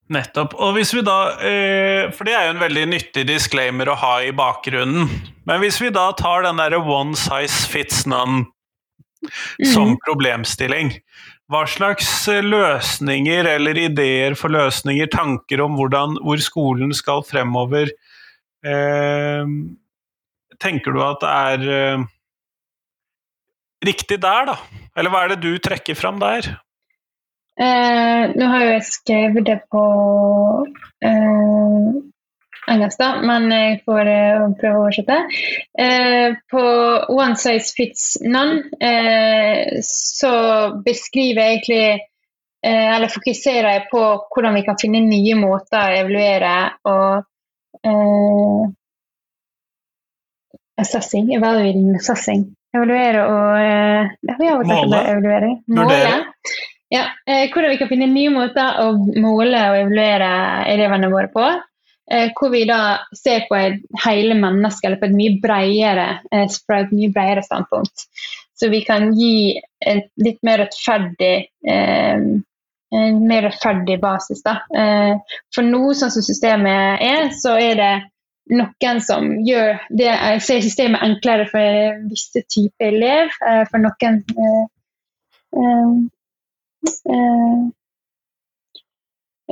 Nettopp. 0.09 0.55
Og 0.57 0.73
hvis 0.79 0.95
vi 0.97 1.03
da, 1.05 1.19
eh, 1.45 2.11
For 2.17 2.25
det 2.25 2.35
er 2.35 2.47
jo 2.47 2.55
en 2.57 2.63
veldig 2.63 2.85
nyttig 2.95 3.27
disclaimer 3.29 3.91
å 3.93 3.99
ha 4.01 4.15
i 4.25 4.33
bakgrunnen. 4.33 5.09
Men 5.45 5.61
hvis 5.61 5.81
vi 5.83 5.91
da 5.93 6.11
tar 6.17 6.47
den 6.47 6.61
derre 6.61 6.81
one 6.81 7.17
size 7.17 7.69
fits 7.69 8.07
none 8.09 8.47
som 9.67 9.93
mm. 9.93 9.99
problemstilling, 10.07 10.95
hva 11.53 11.65
slags 11.69 12.09
eh, 12.33 12.45
løsninger 12.45 13.49
eller 13.57 13.81
ideer 13.85 14.37
for 14.39 14.53
løsninger, 14.55 15.11
tanker 15.13 15.61
om 15.65 15.77
hvordan, 15.77 16.17
hvor 16.25 16.41
skolen 16.41 16.95
skal 16.97 17.25
fremover, 17.27 17.93
eh, 18.65 19.45
tenker 20.59 20.97
du 20.97 21.03
at 21.05 21.21
det 21.21 21.35
er 21.35 22.07
riktig 23.85 24.21
der, 24.23 24.49
da? 24.51 24.57
Eller 24.99 25.13
hva 25.13 25.25
er 25.25 25.35
det 25.35 25.43
du 25.45 25.53
trekker 25.63 25.99
fram 25.99 26.19
der? 26.23 26.51
Eh, 27.59 28.25
nå 28.39 28.51
har 28.53 28.65
jo 28.65 28.75
jeg 28.77 28.87
skrevet 28.87 29.47
det 29.49 29.57
på 29.73 29.85
eh, 31.03 31.87
engelsk, 32.71 33.01
da, 33.01 33.09
men 33.27 33.49
jeg 33.51 33.81
får 33.89 34.11
eh, 34.13 34.45
prøve 34.61 34.77
å 34.77 34.85
oversette. 34.85 35.17
Eh, 35.87 36.37
på 36.53 36.63
One 37.15 37.39
size 37.41 37.75
fits 37.75 38.13
none 38.23 38.63
eh, 38.79 39.81
så 39.87 40.33
beskriver 40.85 41.43
jeg 41.43 41.57
egentlig 41.57 41.83
eh, 42.63 42.87
Eller 42.95 43.11
fokuserer 43.11 43.73
jeg 43.73 43.89
på 43.91 44.05
hvordan 44.35 44.59
vi 44.59 44.67
kan 44.67 44.79
finne 44.79 45.03
nye 45.07 45.39
måter 45.39 45.83
å 45.83 45.99
evaluere 46.05 46.55
og 46.91 47.27
assessing, 50.79 51.31
evaluating 51.35 51.95
assessing 51.99 52.47
Evaluere 52.77 53.23
og 53.25 53.61
eh, 53.63 54.11
ja, 54.29 54.57
Måle. 54.61 54.99
Evaluere. 55.13 55.55
Måle. 55.73 56.19
Ja, 56.93 57.05
eh, 57.29 57.47
hvordan 57.53 57.73
vi 57.73 57.79
kan 57.81 57.91
finne 57.91 58.09
nye 58.13 58.33
måter 58.33 58.81
å 58.83 58.91
måle 59.21 59.63
og 59.71 59.79
evaluere 59.83 60.33
elevene 60.69 61.11
våre 61.13 61.31
på. 61.33 61.47
Eh, 62.09 62.31
hvor 62.37 62.53
vi 62.53 62.65
da 62.69 62.99
ser 63.17 63.47
på 63.49 63.57
et 63.57 63.81
hele 64.05 64.37
mennesket, 64.37 64.87
eller 64.89 65.01
på 65.01 65.09
et 65.09 65.17
mye 65.17 65.39
bredere, 65.43 66.07
fra 66.65 66.83
et 66.85 66.93
mye 66.97 67.13
bredere 67.13 67.45
standpunkt. 67.45 68.07
Så 68.59 68.71
vi 68.73 68.83
kan 68.85 69.13
gi 69.17 69.57
en 69.87 70.01
litt 70.25 70.41
mer 70.43 70.65
rettferdig 70.65 71.35
en 72.89 73.19
mer 73.29 73.45
rettferdig 73.45 73.99
basis. 74.01 74.41
Da. 74.43 74.57
For 75.55 75.63
nå, 75.63 75.83
sånn 75.95 76.11
som 76.11 76.25
systemet 76.25 77.05
er, 77.05 77.29
så 77.37 77.55
er 77.61 77.77
det 77.79 77.93
noen 78.51 79.01
som 79.05 79.31
gjør 79.47 79.81
det, 79.91 80.11
ser 80.45 80.63
systemet 80.65 81.05
enklere 81.05 81.49
for 81.51 81.63
en 81.63 82.07
visse 82.11 82.43
type 82.51 82.85
elev. 82.85 83.33
Eh, 83.47 83.65
for 83.71 83.83
noen 83.83 84.23
uh, 85.57 85.97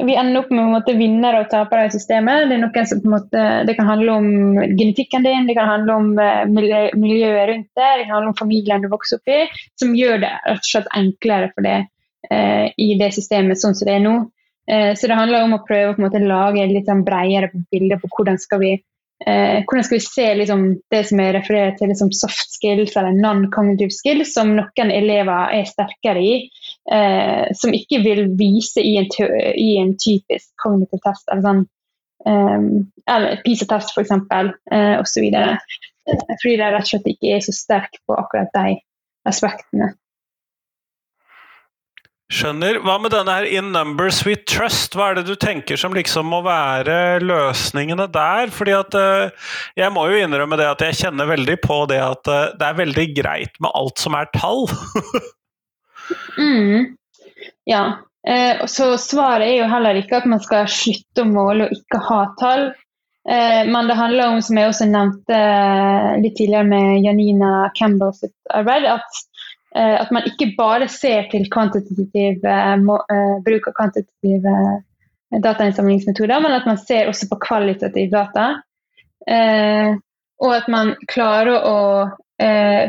Vi 0.06 0.14
ender 0.14 0.42
opp 0.42 0.50
med 0.52 0.68
måte, 0.74 0.92
vinnere 0.98 1.40
og 1.40 1.50
tapere 1.50 1.86
i 1.88 1.92
systemet. 1.94 2.50
Det, 2.50 2.58
er 2.58 2.62
noen 2.66 2.88
som, 2.90 3.00
måte, 3.08 3.44
det 3.68 3.76
kan 3.78 3.88
handle 3.88 4.18
om 4.20 4.28
genetikken 4.76 5.24
din, 5.24 5.48
det 5.48 5.56
kan 5.56 5.70
handle 5.72 5.96
om 5.96 6.10
miljøet 6.52 7.48
rundt 7.48 7.70
det, 7.72 7.90
det 8.00 8.04
kan 8.04 8.16
handle 8.18 8.32
om 8.34 8.38
familien 8.38 8.84
du 8.84 8.90
vokser 8.92 9.20
opp 9.20 9.32
i, 9.32 9.40
som 9.80 9.96
gjør 9.96 10.20
det 10.26 10.32
rett 10.44 10.60
og 10.60 10.68
slett 10.68 10.92
enklere 11.00 11.48
for 11.54 11.64
deg 11.64 11.88
i 12.82 12.88
det 12.98 13.08
systemet 13.14 13.60
sånn 13.60 13.76
som 13.78 13.86
det 13.88 13.96
er 13.96 14.04
nå. 14.04 14.14
Eh, 14.70 14.92
så 14.98 15.06
det 15.06 15.18
handler 15.18 15.46
om 15.46 15.56
å 15.56 15.62
prøve 15.66 15.94
å 15.94 16.02
måte, 16.02 16.22
lage 16.22 16.62
et 16.64 16.74
litt 16.74 16.88
sånn 16.90 17.04
bredere 17.06 17.52
bilde 17.70 17.98
på 18.02 18.10
hvordan 18.16 18.38
skal 18.42 18.62
vi 18.64 18.72
eh, 19.24 19.62
hvordan 19.64 19.84
skal 19.84 19.96
vi 19.96 20.04
se 20.04 20.26
liksom, 20.40 20.64
det 20.92 21.02
som 21.08 21.20
er 21.22 21.36
referert 21.38 21.78
til 21.80 21.90
liksom, 21.92 22.12
soft 22.16 22.52
skills 22.56 22.96
eller 22.96 23.16
non-cognitive 23.16 23.94
skills, 23.94 24.34
som 24.34 24.54
noen 24.58 24.92
elever 24.92 25.54
er 25.56 25.68
sterkere 25.70 26.22
i, 26.22 26.34
eh, 26.92 27.46
som 27.56 27.74
ikke 27.76 28.02
vil 28.04 28.26
vise 28.38 28.82
i 28.82 28.96
en, 29.00 29.10
i 29.54 29.76
en 29.82 29.94
typisk 30.02 30.52
cognitive 30.62 31.02
test, 31.04 31.28
eller 31.30 31.46
sånn, 31.46 31.62
eh, 32.26 32.66
eller 33.16 33.44
PISA-test 33.46 33.94
f.eks., 33.94 34.16
eh, 34.72 34.96
osv. 35.00 35.30
fordi 36.42 36.58
de 36.58 36.72
rett 36.74 36.82
og 36.82 36.90
slett 36.90 37.14
ikke 37.14 37.36
er 37.36 37.46
så 37.46 37.54
sterke 37.54 38.02
på 38.06 38.18
akkurat 38.18 38.52
de 38.54 38.80
aspektene. 39.26 39.94
Skjønner. 42.26 42.80
Hva 42.82 42.96
med 42.98 43.12
denne 43.14 43.34
her 43.36 43.44
In 43.46 43.68
Numbers 43.70 44.18
We 44.26 44.34
Trust? 44.50 44.96
Hva 44.98 45.12
er 45.12 45.20
det 45.20 45.28
du 45.28 45.36
tenker 45.38 45.78
som 45.78 45.92
liksom 45.94 46.26
må 46.26 46.40
være 46.42 47.20
løsningene 47.22 48.08
der? 48.10 48.50
Fordi 48.50 48.72
at 48.74 48.96
uh, 48.98 49.52
Jeg 49.78 49.94
må 49.94 50.08
jo 50.10 50.18
innrømme 50.18 50.58
det 50.58 50.66
at 50.66 50.82
jeg 50.82 50.98
kjenner 51.04 51.30
veldig 51.30 51.54
på 51.62 51.84
det 51.90 52.00
at 52.02 52.26
uh, 52.26 52.48
det 52.58 52.66
er 52.66 52.80
veldig 52.80 53.06
greit 53.14 53.60
med 53.62 53.70
alt 53.78 54.02
som 54.02 54.18
er 54.18 54.26
tall. 54.34 54.66
mm. 56.40 56.96
Ja. 57.70 57.84
Uh, 58.26 58.66
så 58.66 58.96
svaret 58.98 59.46
er 59.46 59.60
jo 59.60 59.70
heller 59.70 60.02
ikke 60.02 60.18
at 60.18 60.26
man 60.26 60.42
skal 60.42 60.66
slutte 60.66 61.22
å 61.22 61.30
måle 61.30 61.70
og 61.70 61.78
ikke 61.78 62.02
ha 62.10 62.24
tall. 62.42 62.68
men 63.26 63.88
det 63.90 63.94
handler 63.98 64.28
om, 64.30 64.36
som 64.42 64.58
jeg 64.58 64.70
også 64.70 64.86
nevnte 64.86 65.38
litt 66.22 66.36
tidligere 66.38 66.66
med 66.68 67.00
Janina 67.02 67.72
Campbell 67.74 68.12
sitt 68.14 68.34
arbeid, 68.54 68.86
at 68.86 69.24
Eh, 69.26 69.35
at 69.76 70.10
man 70.14 70.24
ikke 70.28 70.54
bare 70.56 70.88
ser 70.88 71.26
til 71.32 71.46
kvantitativ 71.52 72.44
eh, 72.48 72.72
eh, 72.72 73.36
bruk 73.44 73.68
av 73.68 73.74
kvantitative 73.76 74.54
datainnsamlingsmetoder, 75.42 76.40
men 76.40 76.54
at 76.56 76.68
man 76.68 76.78
ser 76.80 77.10
også 77.10 77.28
på 77.28 77.40
kvalitativ 77.42 78.10
data. 78.12 78.62
og 80.38 80.52
at 80.54 80.68
man 80.68 80.92
klarer 81.08 81.64
å 81.66 81.78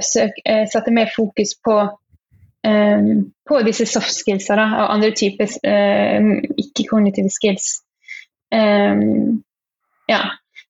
sette 0.03 0.91
mer 0.93 1.09
fokus 1.15 1.55
på, 1.65 1.75
på 3.49 3.61
disse 3.65 3.87
soft 3.89 4.13
skills 4.13 4.49
og 4.53 4.61
andre 4.61 5.09
typer 5.17 5.49
ikke-kognitive 6.61 7.31
skills. 7.33 7.81
ja. 8.53 10.21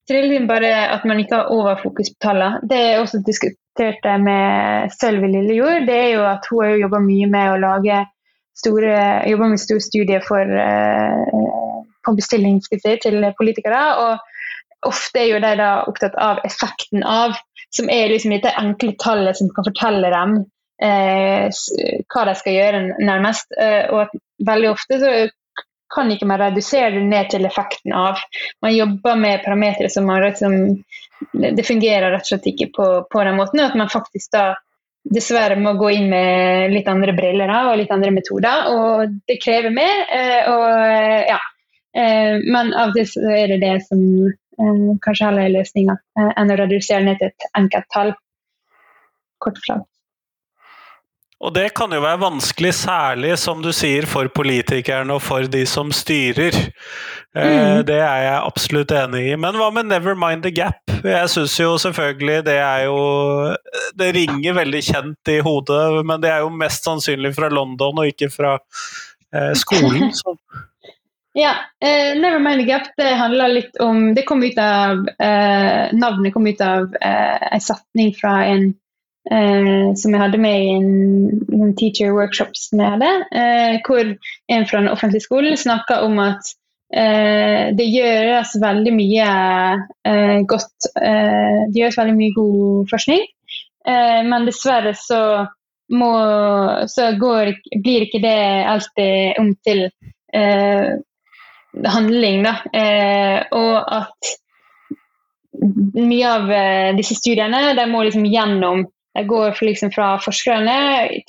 Så 0.08 0.14
liksom 0.14 0.48
bare 0.48 0.72
at 0.96 1.04
man 1.04 1.20
ikke 1.20 1.36
har 1.36 1.52
overfokus 1.52 2.14
på 2.16 2.22
tallene. 2.30 2.62
Det 2.64 2.78
er 2.80 3.02
også 3.02 3.20
diskuterte 3.78 4.18
med 4.18 4.92
Sølvi 4.92 5.28
Lillejord, 5.28 5.86
det 5.88 5.96
er 5.96 6.10
jo 6.16 6.24
at 6.26 6.48
hun 6.50 6.64
har 6.64 6.78
jobba 6.82 7.00
mye 7.00 7.28
med 7.30 7.52
å 7.52 7.60
lage 7.62 8.06
store, 8.58 9.24
jobber 9.30 9.52
med 9.52 9.62
store 9.62 9.82
studier 9.82 10.24
for, 10.26 10.42
uh, 10.42 11.82
på 12.06 12.16
bestilling 12.18 12.60
si, 12.62 12.80
til 12.82 13.22
politikere. 13.38 13.84
og 14.02 14.18
Ofte 14.88 15.20
er 15.20 15.32
jo 15.32 15.40
de 15.42 15.56
da 15.58 15.84
opptatt 15.90 16.16
av 16.16 16.40
effekten 16.46 17.04
av, 17.04 17.36
som 17.74 17.90
er 17.90 18.10
liksom 18.10 18.32
dette 18.32 18.54
enkle 18.58 18.94
tallet 19.02 19.38
som 19.38 19.50
kan 19.54 19.66
fortelle 19.66 20.10
dem 20.14 20.36
eh, 20.86 21.50
hva 21.50 22.26
de 22.30 22.36
skal 22.38 22.54
gjøre, 22.54 22.82
nærmest. 23.02 23.50
Eh, 23.58 23.90
og 23.90 24.06
at 24.06 24.14
veldig 24.46 24.70
ofte 24.70 25.00
så 25.02 25.16
kan 25.94 26.14
ikke 26.14 26.30
man 26.30 26.40
redusere 26.40 26.94
det 26.94 27.04
ned 27.10 27.34
til 27.34 27.50
effekten 27.50 27.96
av. 27.98 28.22
Man 28.62 28.76
jobber 28.76 29.18
med 29.20 29.44
parametere 29.44 29.90
som 29.90 30.06
man 30.08 30.22
liksom, 30.24 30.78
Det 31.34 31.66
fungerer 31.66 32.12
rett 32.12 32.26
og 32.26 32.32
slett 32.32 32.50
ikke 32.52 32.70
på, 32.76 32.88
på 33.12 33.26
den 33.26 33.38
måten. 33.40 33.64
At 33.64 33.78
man 33.80 33.92
faktisk 33.92 34.32
da 34.36 34.54
dessverre 35.08 35.58
må 35.60 35.74
gå 35.80 35.92
inn 35.96 36.10
med 36.12 36.74
litt 36.74 36.88
andre 36.92 37.14
briller 37.16 37.50
da, 37.52 37.62
og 37.70 37.80
litt 37.80 37.94
andre 37.94 38.12
metoder. 38.16 38.72
Og 38.74 39.18
det 39.30 39.40
krever 39.44 39.74
mer. 39.74 40.04
Eh, 40.14 40.50
og, 40.52 40.66
ja. 41.32 41.40
Eh, 41.98 42.38
men 42.46 42.74
av 42.78 42.94
og 42.94 43.00
til 43.00 43.30
er 43.34 43.54
det 43.54 43.62
det 43.64 43.76
som 43.88 44.02
eh, 44.28 44.88
kanskje 45.04 45.30
heller 45.30 45.48
er 45.48 45.56
løsninga, 45.58 45.98
enn 46.28 46.54
å 46.54 46.60
redusere 46.60 47.06
ned 47.06 47.22
til 47.22 47.32
et 47.32 47.52
enkelt 47.58 47.94
tall. 47.94 48.16
Kort 49.44 49.62
fortalt. 49.62 49.90
Og 51.38 51.54
det 51.54 51.68
kan 51.78 51.92
jo 51.94 52.00
være 52.02 52.18
vanskelig, 52.24 52.72
særlig 52.80 53.36
som 53.38 53.60
du 53.62 53.70
sier, 53.76 54.08
for 54.10 54.30
politikerne 54.34 55.14
og 55.14 55.22
for 55.22 55.46
de 55.54 55.62
som 55.70 55.92
styrer. 55.94 56.56
Eh, 57.38 57.44
mm. 57.46 57.84
Det 57.86 58.00
er 58.02 58.24
jeg 58.26 58.40
absolutt 58.40 58.94
enig 58.98 59.22
i. 59.34 59.36
Men 59.38 59.60
hva 59.60 59.70
med 59.74 59.86
'Never 59.86 60.18
mind 60.18 60.42
the 60.44 60.52
gap'? 60.52 60.96
Jeg 61.04 61.30
syns 61.30 61.60
jo 61.60 61.78
selvfølgelig 61.78 62.46
det 62.46 62.58
er 62.58 62.86
jo 62.90 62.98
Det 64.00 64.16
ringer 64.16 64.54
veldig 64.54 64.82
kjent 64.84 65.30
i 65.30 65.40
hodet, 65.40 66.06
men 66.06 66.22
det 66.22 66.32
er 66.32 66.40
jo 66.40 66.50
mest 66.50 66.84
sannsynlig 66.84 67.36
fra 67.36 67.50
London 67.50 68.00
og 68.00 68.08
ikke 68.08 68.32
fra 68.34 68.58
eh, 69.34 69.54
skolen. 69.54 70.10
Så. 70.20 70.38
Ja, 71.38 71.54
uh, 71.86 72.18
'Never 72.18 72.40
mind 72.40 72.62
the 72.62 72.66
gap' 72.66 72.90
det 72.98 73.14
handler 73.14 73.48
litt 73.48 73.78
om 73.80 74.16
Det 74.16 74.26
kom 74.26 74.44
ut 74.44 74.58
av 74.58 75.06
uh, 75.06 75.94
Navnet 75.94 76.34
kom 76.34 76.48
ut 76.48 76.62
av 76.62 76.90
uh, 76.98 77.38
en 77.52 77.62
setning 77.62 78.16
fra 78.18 78.46
en 78.46 78.74
eh, 79.32 79.94
som 79.96 80.14
jeg 80.14 80.22
hadde 80.22 80.40
med 80.42 80.64
i 80.64 80.70
en, 80.76 80.92
en 81.58 81.74
teacher 81.78 82.14
workshop 82.16 82.56
som 82.58 82.82
jeg 82.82 82.94
hadde, 82.96 83.12
eh, 83.42 83.76
hvor 83.86 84.14
en 84.54 84.68
fra 84.70 84.82
en 84.82 84.92
offentlig 84.92 85.24
skole 85.26 85.56
snakka 85.58 86.02
om 86.06 86.20
at 86.24 86.54
eh, 86.94 87.74
det 87.78 87.88
gjøres 87.92 88.56
veldig 88.62 88.94
mye 88.96 89.28
eh, 90.08 90.40
godt 90.50 90.90
eh, 91.02 91.60
Det 91.72 91.82
gjøres 91.82 92.00
veldig 92.00 92.18
mye 92.18 92.36
god 92.38 92.90
forskning, 92.94 93.28
eh, 93.88 94.22
men 94.28 94.48
dessverre 94.48 94.96
så 94.98 95.22
må, 95.88 96.12
så 96.92 97.14
går, 97.16 97.54
blir 97.80 98.08
ikke 98.08 98.20
det 98.20 98.40
alltid 98.68 99.38
om 99.40 99.54
til 99.64 99.86
handling, 101.88 102.42
da. 102.44 102.52
og 103.56 103.76
at 103.96 104.32
mye 105.96 106.28
av 106.28 106.52
disse 106.98 107.16
studiene 107.16 107.72
de 107.78 107.86
må 107.88 108.02
liksom 108.04 108.28
gjennom 108.28 108.84
går 109.26 109.58
liksom 109.66 109.92
fra 109.96 110.10
forskerne 110.22 110.76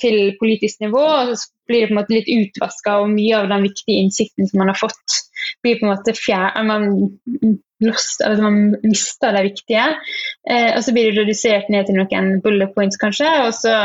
til 0.01 0.35
politisk 0.39 0.83
nivå, 0.83 1.01
og 1.01 1.33
så 1.37 1.49
blir 1.69 1.81
det 1.81 1.89
på 1.89 1.95
en 1.95 1.99
måte 2.01 2.15
litt 2.15 2.29
utvaska, 2.33 2.99
og 3.01 3.13
mye 3.13 3.39
av 3.39 3.49
den 3.51 3.65
viktige 3.65 4.03
innsikten 4.03 4.49
som 4.49 4.61
man 4.61 4.71
har 4.73 4.79
fått, 4.79 5.17
blir 5.63 5.79
på 5.79 5.87
en 5.87 5.93
måte 5.93 6.15
fjern, 6.17 6.69
man, 6.69 6.87
lost, 7.85 8.23
altså 8.25 8.45
man 8.45 8.59
mister 8.83 9.35
det 9.35 9.45
viktige. 9.51 9.85
Eh, 10.49 10.71
og 10.75 10.83
så 10.85 10.95
blir 10.95 11.09
det 11.09 11.23
redusert 11.23 11.69
ned 11.73 11.87
til 11.87 11.99
noen 11.99 12.35
bullet 12.43 12.75
points, 12.75 12.99
kanskje, 13.01 13.29
og 13.45 13.53
så 13.57 13.77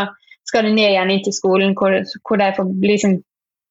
skal 0.45 0.67
det 0.67 0.75
ned 0.77 0.91
igjen 0.91 1.13
inn 1.15 1.23
til 1.25 1.37
skolen, 1.37 1.77
hvor, 1.79 1.97
hvor 2.27 2.41
de 2.41 2.51
får 2.57 2.75
liksom 2.85 3.21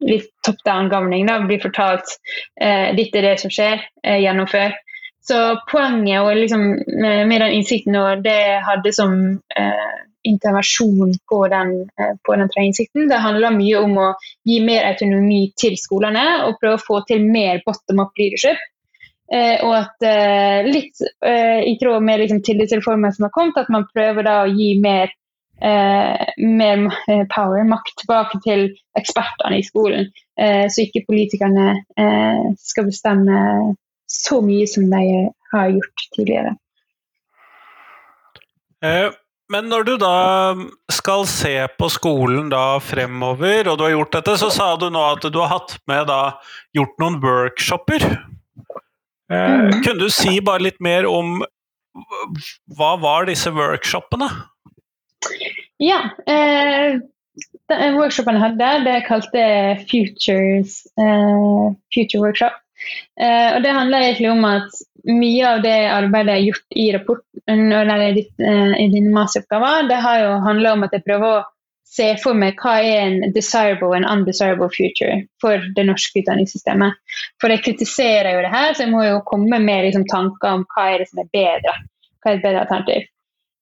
litt 0.04 0.32
top 0.46 0.60
down-gavning. 0.68 1.30
Blir 1.48 1.62
fortalt 1.64 2.18
eh, 2.60 2.92
dette 2.98 3.20
er 3.20 3.30
det 3.30 3.38
som 3.44 3.54
skjer, 3.54 3.86
eh, 4.04 4.20
gjennomfør. 4.24 4.76
Så 5.24 5.60
poenget 5.72 6.38
liksom, 6.38 6.64
med, 7.02 7.42
den 7.42 7.52
innsikten 7.52 7.96
og 7.96 8.24
det 8.26 8.60
hadde 8.68 8.92
som 8.92 9.14
eh, 9.56 9.94
intervensjon 10.28 11.14
på 11.30 11.40
den, 11.48 11.72
eh, 12.00 12.16
på 12.26 12.36
den 12.36 12.50
innsikten. 12.64 13.08
Det 13.10 13.22
handler 13.24 13.56
mye 13.56 13.80
om 13.80 13.98
å 13.98 14.10
gi 14.44 14.60
mer 14.66 14.90
autonomi 14.92 15.46
til 15.60 15.78
skolene 15.80 16.26
og 16.48 16.60
prøve 16.60 16.76
å 16.76 16.86
få 16.88 17.02
til 17.08 17.24
mer 17.24 17.62
bottom 17.66 18.02
up 18.04 18.20
leadership. 18.20 18.60
Eh, 19.34 19.64
og 19.64 19.78
at 19.78 20.06
eh, 20.08 20.68
litt 20.68 21.00
eh, 21.26 21.64
i 21.72 21.78
tråd 21.80 22.04
med 22.04 22.20
liksom, 22.20 22.42
tillitsreformen 22.44 23.16
som 23.16 23.30
har 23.30 23.34
kommet, 23.36 23.62
at 23.64 23.72
man 23.72 23.88
prøver 23.94 24.28
da 24.28 24.36
å 24.44 24.52
gi 24.52 24.74
mer, 24.84 25.14
eh, 25.64 26.26
mer 26.44 26.84
eh, 27.08 27.24
power, 27.32 27.64
makt, 27.70 27.96
tilbake 28.04 28.42
til 28.44 28.68
ekspertene 29.00 29.62
i 29.62 29.64
skolen. 29.66 30.12
så 30.34 30.82
ikke 30.82 31.04
politikerne 31.06 31.76
skal 32.58 32.88
bestemme 32.88 33.36
så 34.14 34.40
mye 34.46 34.68
som 34.70 34.86
de 34.92 35.04
har 35.54 35.74
gjort 35.74 36.08
tidligere. 36.16 36.56
Men 39.54 39.68
når 39.70 39.86
du 39.88 39.94
da 40.02 40.18
skal 40.92 41.26
se 41.30 41.54
på 41.78 41.90
skolen 41.92 42.50
da 42.52 42.80
fremover, 42.84 43.70
og 43.70 43.78
du 43.78 43.86
har 43.86 43.94
gjort 43.94 44.16
dette, 44.18 44.38
så 44.42 44.50
sa 44.54 44.74
du 44.80 44.88
nå 44.92 45.04
at 45.14 45.28
du 45.28 45.40
har 45.42 45.52
hatt 45.52 45.76
med 45.90 46.08
da 46.10 46.22
gjort 46.76 46.96
noen 47.04 47.20
workshoper. 47.24 48.06
Eh, 49.32 49.54
mm. 49.68 49.84
kunne 49.84 50.00
du 50.00 50.10
si 50.14 50.40
bare 50.44 50.66
litt 50.66 50.82
mer 50.84 51.08
om 51.10 51.42
hva 52.78 52.96
var 53.02 53.30
disse 53.30 53.52
workshopene? 53.54 54.30
Ja. 55.82 56.00
Eh, 56.30 56.98
workshopen 57.98 58.40
jeg 58.40 58.46
hadde, 58.48 58.72
det 58.88 58.98
kalte 59.08 59.46
Futures, 59.90 60.82
eh, 60.98 61.72
Future 61.94 62.24
Workshop. 62.24 62.63
Eh, 63.20 63.50
og 63.56 63.64
Det 63.64 63.78
handler 63.78 64.08
egentlig 64.08 64.32
om 64.32 64.46
at 64.50 64.84
mye 65.04 65.48
av 65.48 65.64
det 65.64 65.80
arbeidet 65.92 66.36
jeg 66.36 66.42
har 66.42 66.48
gjort 66.48 66.78
i 66.80 66.86
rapporten 66.96 67.74
i, 67.74 68.28
uh, 68.48 68.76
i 68.80 68.88
din 68.94 69.10
masteroppgave, 69.14 69.72
det 69.90 70.00
har 70.06 70.20
jo 70.22 70.38
handla 70.46 70.74
om 70.74 70.86
at 70.86 70.96
jeg 70.96 71.04
prøver 71.04 71.40
å 71.40 71.44
se 71.94 72.08
for 72.24 72.38
meg 72.38 72.58
hva 72.64 72.78
er 72.82 73.02
en 73.04 73.34
desirable 73.36 73.92
og 73.92 74.08
undesirable 74.10 74.70
future 74.74 75.20
for 75.44 75.62
det 75.76 75.86
norske 75.86 76.24
utdanningssystemet. 76.24 76.96
For 77.42 77.54
jeg 77.54 77.66
kritiserer 77.68 78.32
jo 78.34 78.46
det 78.46 78.54
her, 78.54 78.72
så 78.74 78.86
jeg 78.86 78.94
må 78.96 79.04
jo 79.06 79.20
komme 79.28 79.60
med 79.62 79.90
liksom, 79.90 80.08
tanker 80.10 80.56
om 80.56 80.64
hva 80.74 80.88
er 80.94 81.04
det 81.04 81.10
som 81.12 81.22
er 81.22 81.30
bedre. 81.36 81.76
Hva 82.24 82.32
er 82.32 82.40
et 82.40 82.46
bedre 82.48 82.64
alternativ. 82.64 83.10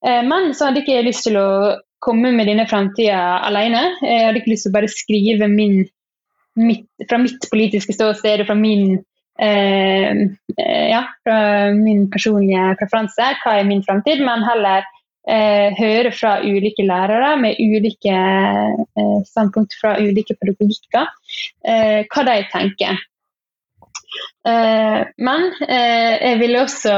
Uh, 0.06 0.22
men 0.30 0.54
så 0.54 0.70
hadde 0.70 0.86
ikke 0.86 1.00
jeg 1.00 1.10
lyst 1.10 1.26
til 1.28 1.42
å 1.42 1.50
komme 2.02 2.32
med 2.38 2.48
denne 2.50 2.70
framtida 2.70 3.42
alene. 3.50 3.96
Jeg 4.06 4.28
hadde 4.30 4.42
ikke 4.42 4.54
lyst 4.54 4.68
til 4.68 4.74
å 4.74 4.78
bare 4.78 4.94
skrive 4.94 5.50
min, 5.50 5.82
mitt, 6.62 6.88
fra 7.10 7.20
mitt 7.22 7.50
politiske 7.50 7.98
ståsted 7.98 8.46
og 8.46 8.54
fra 8.54 8.58
min 8.58 9.02
Eh, 9.02 9.02
eh, 9.02 9.11
ja, 9.42 11.04
fra 11.26 11.38
min 11.74 12.04
personlige 12.14 12.76
preferanse. 12.78 13.32
Hva 13.42 13.56
er 13.58 13.70
min 13.70 13.82
framtid? 13.86 14.22
Men 14.22 14.46
heller 14.46 14.86
eh, 15.26 15.74
høre 15.80 16.12
fra 16.14 16.36
ulike 16.46 16.86
lærere 16.86 17.32
med 17.42 17.58
ulike 17.58 18.14
eh, 18.14 19.22
standpunkt 19.30 19.74
fra 19.82 19.96
ulike 19.98 20.38
pedagogikker 20.38 21.10
hva 21.66 22.28
de 22.28 22.38
tenker. 22.54 23.02
Eh, 24.48 25.02
men 25.22 25.44
eh, 25.68 26.16
jeg 26.18 26.40
ville 26.42 26.64
også 26.66 26.94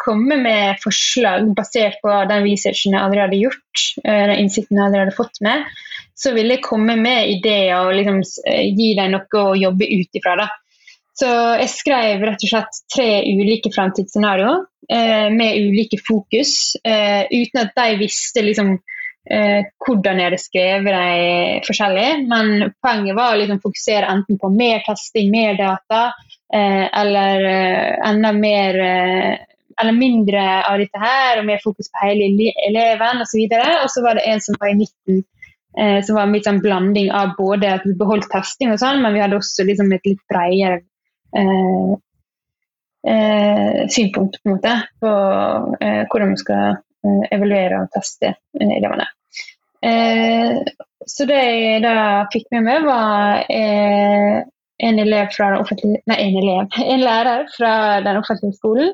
komme 0.00 0.38
med 0.40 0.80
forslag 0.82 1.50
basert 1.56 2.00
på 2.02 2.14
den 2.30 2.46
researchen 2.48 2.96
jeg 2.96 3.02
allerede 3.02 3.28
hadde 3.28 3.42
gjort, 3.44 3.84
eh, 4.04 4.24
den 4.32 4.44
innsikten 4.46 4.78
jeg 4.78 4.86
allerede 4.86 5.06
hadde 5.06 5.18
fått 5.18 5.42
med. 5.44 5.68
Så 6.18 6.34
ville 6.36 6.56
jeg 6.56 6.64
komme 6.64 6.96
med 7.00 7.30
ideer 7.36 7.76
og 7.84 7.94
liksom, 7.98 8.22
eh, 8.48 8.64
gi 8.72 8.92
dem 8.98 9.14
noe 9.14 9.44
å 9.44 9.54
jobbe 9.58 9.88
ut 9.92 10.20
ifra. 10.20 10.48
Så 11.12 11.28
jeg 11.60 11.68
skrev 11.68 12.22
rett 12.24 12.40
og 12.40 12.48
slett 12.48 12.78
tre 12.94 13.08
ulike 13.28 13.72
framtidsscenarioer 13.74 14.62
eh, 14.88 15.28
med 15.34 15.58
ulike 15.60 16.00
fokus, 16.00 16.72
eh, 16.88 17.28
uten 17.28 17.60
at 17.60 17.74
de 17.76 17.98
visste 18.00 18.44
liksom, 18.44 18.72
eh, 19.28 19.60
hvordan 19.84 20.20
jeg 20.20 20.30
hadde 20.30 20.40
skrevet 20.40 20.96
dem 20.96 21.66
forskjellig. 21.66 22.08
Men 22.30 22.70
poenget 22.80 23.18
var 23.18 23.34
å 23.34 23.40
liksom, 23.42 23.60
fokusere 23.64 24.08
enten 24.08 24.40
på 24.40 24.50
mer 24.54 24.80
testing, 24.86 25.28
mer 25.34 25.58
data, 25.60 26.06
eh, 26.54 26.86
eller 27.02 27.48
eh, 27.50 27.90
enda 28.08 28.32
mer 28.36 28.78
eh, 28.86 29.34
eller 29.82 29.96
mindre 29.96 30.40
av 30.68 30.80
dette 30.80 31.00
her, 31.00 31.40
og 31.40 31.46
mer 31.48 31.60
fokus 31.60 31.88
på 31.92 32.06
hele 32.06 32.28
eleven 32.68 33.20
osv. 33.24 33.44
Og, 33.50 33.68
og 33.82 33.92
så 33.92 34.04
var 34.04 34.16
det 34.16 34.24
en 34.30 34.40
som 34.44 34.56
var 34.60 34.72
i 34.72 34.78
midten, 34.80 35.22
som 36.04 36.18
var 36.18 36.26
en 36.28 36.42
sånn 36.44 36.58
blanding 36.60 37.06
av 37.16 37.30
både 37.38 37.70
at 37.78 37.86
vi 37.88 37.94
beholdt 37.96 38.28
testing 38.28 38.74
og 38.74 38.76
sånn, 38.82 39.00
men 39.00 39.14
vi 39.16 39.22
hadde 39.24 39.38
også 39.38 39.64
liksom 39.64 39.88
et 39.96 40.04
litt 40.04 40.20
bredere 40.28 40.82
eh, 41.36 41.92
eh, 43.08 44.12
på, 44.14 44.20
en 44.20 44.52
måte, 44.52 44.74
på 45.00 45.12
eh, 45.80 46.02
hvordan 46.10 46.30
vi 46.30 46.40
skal 46.40 46.78
eh, 47.04 47.24
evaluere 47.36 47.82
og 47.82 47.92
teste 47.96 48.34
eh, 48.34 48.72
elevene. 48.78 49.08
så 51.10 51.24
det 51.26 51.38
jeg 51.42 51.82
da 51.82 51.94
fikk 52.30 52.44
med 52.54 52.62
meg, 52.68 52.84
var 52.86 53.40
en 53.50 55.00
elev 55.02 55.32
fra 55.34 55.48
den 55.50 55.64
offentlige 55.64 55.98
Nei, 56.06 56.18
en 56.22 56.36
elev. 56.38 56.68
En 56.92 57.02
lærer 57.02 57.48
fra 57.56 57.72
den 58.04 58.20
offentlige 58.20 58.58
skolen. 58.60 58.92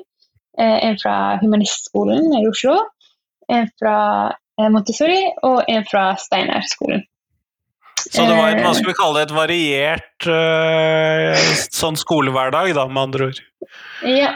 en 0.59 0.97
fra 0.99 1.37
humanistskolen 1.41 2.33
i 2.39 2.47
Oslo. 2.49 2.73
En 3.49 3.69
fra 3.79 3.99
Montessori 4.73 5.21
og 5.43 5.61
en 5.69 5.85
fra 5.91 6.15
Steinerskolen. 6.17 7.05
Så 8.09 8.25
det 8.25 8.37
var 8.37 8.57
hva 8.57 8.71
skal 8.73 8.89
vi 8.89 8.97
kalle 8.97 9.19
det, 9.19 9.27
et 9.27 9.35
variert 9.37 10.27
uh, 10.29 11.49
sånn 11.69 11.99
skolehverdag, 11.99 12.71
da, 12.77 12.87
med 12.89 13.03
andre 13.03 13.29
ord? 13.29 13.41
Ja. 14.07 14.31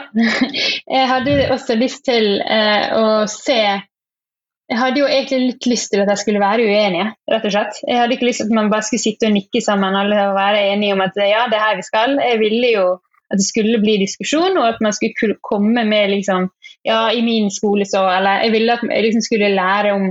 Jeg 0.96 1.08
hadde 1.10 1.34
også 1.54 1.76
lyst 1.80 2.04
til 2.06 2.38
uh, 2.44 2.84
å 2.94 3.06
se 3.30 3.58
Jeg 3.58 4.78
hadde 4.80 5.02
jo 5.02 5.08
egentlig 5.10 5.40
litt 5.48 5.66
lyst 5.68 5.90
til 5.92 6.00
at 6.00 6.08
jeg 6.08 6.22
skulle 6.22 6.40
være 6.40 6.64
uenige, 6.64 7.10
rett 7.28 7.44
og 7.44 7.52
slett. 7.52 7.80
Jeg 7.84 7.98
hadde 8.00 8.14
ikke 8.16 8.28
lyst 8.30 8.40
til 8.40 8.48
at 8.48 8.54
man 8.56 8.70
bare 8.72 8.86
skulle 8.86 9.02
sitte 9.02 9.28
og 9.28 9.34
nikke 9.34 9.60
sammen 9.60 9.98
alle 9.98 10.22
og 10.30 10.38
være 10.38 10.62
enige 10.70 10.94
om 10.96 11.02
at 11.04 11.18
ja, 11.20 11.42
det 11.52 11.58
er 11.58 11.66
her 11.66 11.76
vi 11.76 11.84
skal. 11.84 12.14
Jeg 12.16 12.38
ville 12.40 12.70
jo 12.72 12.86
at 13.28 13.40
det 13.40 13.44
skulle 13.44 13.80
bli 13.82 13.98
diskusjon, 14.00 14.56
og 14.60 14.66
at 14.68 14.80
man 14.84 14.94
skulle 14.96 15.36
komme 15.44 15.84
med 15.88 16.14
liksom 16.14 16.50
Ja, 16.84 17.08
i 17.12 17.22
min 17.24 17.50
skole 17.50 17.86
så 17.88 18.02
Eller 18.12 18.44
jeg 18.44 18.52
ville 18.52 18.72
at 18.76 18.82
jeg 18.84 19.04
liksom 19.06 19.24
skulle 19.24 19.54
lære 19.56 19.94
om 19.96 20.10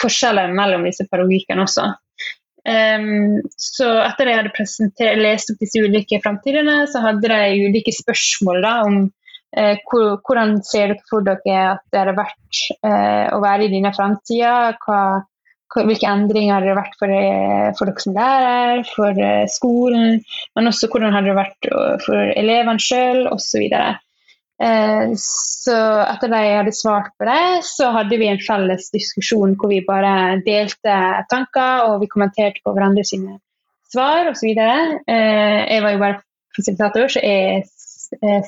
forskjellene 0.00 0.56
mellom 0.56 0.84
disse 0.88 1.04
pedagogikkene 1.10 1.64
også. 1.66 1.84
Um, 2.62 3.40
så 3.58 3.88
etter 4.04 4.28
at 4.30 4.30
jeg 4.30 4.38
hadde 4.38 5.16
lest 5.18 5.50
opp 5.50 5.64
disse 5.64 5.82
ulike 5.82 6.20
framtidene, 6.22 6.84
så 6.90 7.02
hadde 7.02 7.30
de 7.32 7.66
ulike 7.66 7.94
spørsmål 7.96 8.62
da, 8.62 8.76
om 8.86 9.02
hvor, 9.52 10.14
hvordan 10.24 10.54
ser 10.64 10.94
dere 10.94 11.02
for 11.10 11.26
dere 11.26 11.56
at 11.74 11.82
det 11.92 11.98
hadde 12.00 12.14
vært 12.16 12.60
uh, 12.86 13.26
å 13.36 13.40
være 13.42 13.66
i 13.66 13.72
denne 13.74 13.90
framtida? 13.92 14.52
Hvilke 15.72 16.08
endringer 16.08 16.54
hadde 16.54 16.70
det 16.70 16.78
vært 16.78 16.96
for, 17.00 17.12
uh, 17.12 17.68
for 17.76 17.90
dere 17.90 18.04
som 18.06 18.16
lærer, 18.16 18.86
for 18.94 19.20
skolen, 19.52 20.22
men 20.56 20.70
også 20.70 20.88
hvordan 20.88 21.12
hadde 21.18 21.32
det 21.32 21.36
vært 21.42 21.70
for 22.06 22.32
elevene 22.38 22.80
sjøl, 22.80 23.26
osv. 23.26 23.34
Og, 23.34 23.44
så 23.44 23.84
etter 24.62 26.34
at 26.34 26.46
jeg 26.46 26.58
hadde 26.58 26.74
svart 26.76 27.10
på 27.18 27.26
det, 27.26 27.64
så 27.66 27.90
hadde 27.96 28.18
vi 28.20 28.28
en 28.30 28.42
felles 28.42 28.90
diskusjon 28.94 29.56
hvor 29.58 29.72
vi 29.72 29.80
bare 29.86 30.38
delte 30.46 30.98
tanker 31.30 31.88
og 31.88 32.02
vi 32.02 32.10
kommenterte 32.12 32.62
på 32.62 32.74
hverandre 32.74 33.04
sine 33.06 33.40
svar 33.92 34.30
osv. 34.30 34.52
Eh, 34.52 35.58
jeg 35.66 35.82
var 35.84 35.94
jo 35.94 36.02
bare 36.02 36.20
fasilitator, 36.56 37.10
så 37.12 37.24
jeg, 37.24 37.66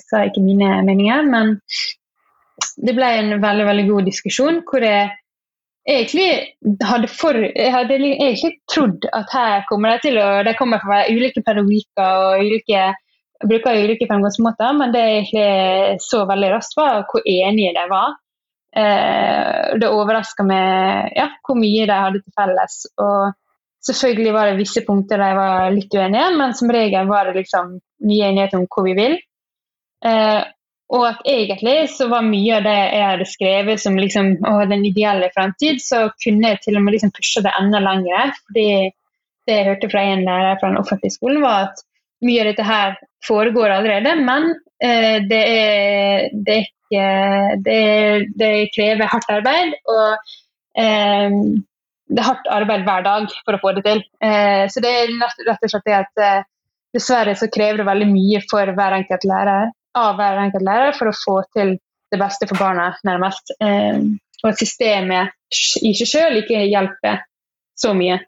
sa 0.05 0.25
ikke 0.29 0.45
mine 0.45 0.71
meninger. 0.87 1.27
Men 1.29 1.57
det 2.85 2.97
ble 2.97 3.11
en 3.19 3.37
veldig 3.43 3.69
veldig 3.69 3.87
god 3.91 4.11
diskusjon 4.11 4.63
hvor 4.69 4.85
jeg 4.85 5.11
egentlig 5.89 6.29
hadde, 6.85 7.09
for, 7.13 7.37
jeg 7.37 7.73
hadde 7.73 7.97
egentlig 8.01 8.55
trodd 8.73 9.09
at 9.13 9.33
her 9.33 9.65
kommer 9.69 9.95
det 9.95 10.07
til 10.07 10.21
å 10.21 10.29
De 10.47 10.55
kommer 10.57 10.81
fra 10.85 11.05
ulike 11.11 11.43
pedagogikker 11.45 12.21
og 12.29 12.45
ulike 12.45 12.87
bruker 13.49 13.81
ulike 13.85 14.09
fremgangsmåter, 14.11 14.75
men 14.79 14.93
det 14.95 15.03
jeg 15.03 15.17
egentlig 15.23 16.03
så 16.05 16.25
veldig 16.29 16.51
raskt, 16.55 16.77
var 16.79 17.05
hvor 17.11 17.25
enige 17.25 17.75
de 17.77 17.85
var. 17.91 18.17
Eh, 18.77 19.77
det 19.79 19.91
overraska 19.91 20.47
meg 20.47 21.15
ja, 21.15 21.29
hvor 21.47 21.59
mye 21.59 21.87
de 21.87 22.01
hadde 22.07 22.23
til 22.23 22.35
felles. 22.39 22.81
Og 23.03 23.35
selvfølgelig 23.85 24.35
var 24.35 24.51
det 24.51 24.59
visse 24.63 24.83
punkter 24.87 25.21
de 25.21 25.31
var 25.39 25.71
litt 25.75 25.95
uenige, 25.95 26.33
men 26.41 26.57
som 26.59 26.73
regel 26.75 27.09
var 27.11 27.29
det 27.29 27.39
liksom 27.43 27.79
mye 28.09 28.33
enighet 28.33 28.59
om 28.59 28.67
hvor 28.67 28.89
vi 28.89 28.97
vil. 28.99 29.17
Eh, 30.05 30.43
og 30.95 31.07
at 31.09 31.23
egentlig 31.27 31.89
så 31.95 32.11
var 32.11 32.27
mye 32.27 32.59
av 32.59 32.67
det 32.67 32.75
jeg 32.77 33.07
hadde 33.09 33.27
skrevet 33.31 33.81
som 33.81 33.97
liksom, 33.99 34.35
den 34.71 34.85
ideelle 34.85 35.31
fremtid, 35.35 35.81
så 35.83 36.09
kunne 36.23 36.53
jeg 36.53 36.61
til 36.63 36.77
og 36.79 36.85
med 36.85 36.95
liksom 36.95 37.15
pushe 37.15 37.43
det 37.43 37.55
enda 37.59 37.81
lenger. 37.83 38.35
fordi 38.47 38.69
det 39.45 39.57
jeg 39.59 39.67
hørte 39.69 39.91
fra 39.93 40.03
en 40.09 40.25
lærer 40.25 40.61
fra 40.61 40.71
den 40.71 40.81
offentlige 40.81 41.17
skolen, 41.17 41.43
var 41.43 41.69
at 41.69 41.83
mye 42.25 42.45
av 42.45 42.51
dette 42.53 42.67
her 42.67 42.97
foregår 43.27 43.73
allerede, 43.77 44.15
men 44.25 44.51
eh, 44.85 45.21
det, 45.29 45.43
er, 45.43 46.25
det, 46.47 46.57
er 46.57 46.67
ikke, 46.67 47.05
det, 47.67 47.79
det, 48.41 48.51
krever 48.75 49.11
hardt 49.11 49.31
arbeid. 49.33 49.77
Og 49.91 50.35
eh, 50.81 51.39
det 52.15 52.21
er 52.21 52.29
hardt 52.29 52.51
arbeid 52.53 52.85
hver 52.87 53.07
dag 53.07 53.31
for 53.45 53.57
å 53.57 53.63
få 53.63 53.73
det 53.79 53.87
til. 53.87 54.03
Eh, 54.25 54.67
så 54.71 54.83
det 54.85 54.93
er 54.93 55.15
rett 55.23 55.65
og 55.65 55.73
slett 55.73 55.89
det 55.89 55.97
at 56.03 56.25
eh, 56.25 56.45
dessverre 56.95 57.37
så 57.39 57.49
krever 57.53 57.81
det 57.83 57.89
veldig 57.89 58.11
mye 58.13 58.43
for 58.51 58.75
hver 58.77 58.99
enkelt 59.01 59.27
lærer, 59.29 59.73
av 59.99 60.19
hver 60.19 60.43
enkelt 60.45 60.67
lærer 60.67 60.95
for 60.99 61.11
å 61.11 61.17
få 61.17 61.39
til 61.57 61.77
det 62.13 62.21
beste 62.21 62.47
for 62.51 62.61
barna, 62.61 62.93
nærmest. 63.07 63.55
Eh, 63.65 64.05
og 64.45 64.51
at 64.51 64.61
systemet 64.61 65.33
i 65.81 65.95
seg 65.97 66.11
sjøl 66.11 66.43
ikke 66.43 66.67
hjelper 66.69 67.23
så 67.81 67.95
mye. 67.97 68.21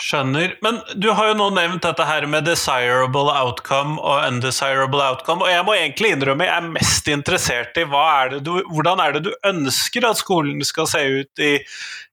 Skjønner. 0.00 0.54
Men 0.64 0.78
du 0.96 1.10
har 1.16 1.30
jo 1.30 1.38
nå 1.38 1.48
nevnt 1.56 1.84
dette 1.84 2.06
her 2.06 2.26
med 2.30 2.46
desirable 2.48 3.32
outcome 3.34 3.98
og 4.00 4.26
undesirable 4.28 5.02
outcome. 5.04 5.44
Og 5.44 5.52
jeg 5.52 5.66
må 5.66 5.76
egentlig 5.76 6.12
innrømme 6.16 6.46
jeg 6.48 6.54
er 6.54 6.70
mest 6.76 7.10
interessert 7.12 7.80
i 7.80 7.84
er 7.84 8.38
du, 8.44 8.54
hvordan 8.72 9.02
er 9.02 9.16
det 9.16 9.24
du 9.26 9.32
ønsker 9.48 10.06
at 10.08 10.20
skolen 10.20 10.62
skal 10.64 10.88
se 10.90 11.02
ut 11.20 11.42
i, 11.42 11.52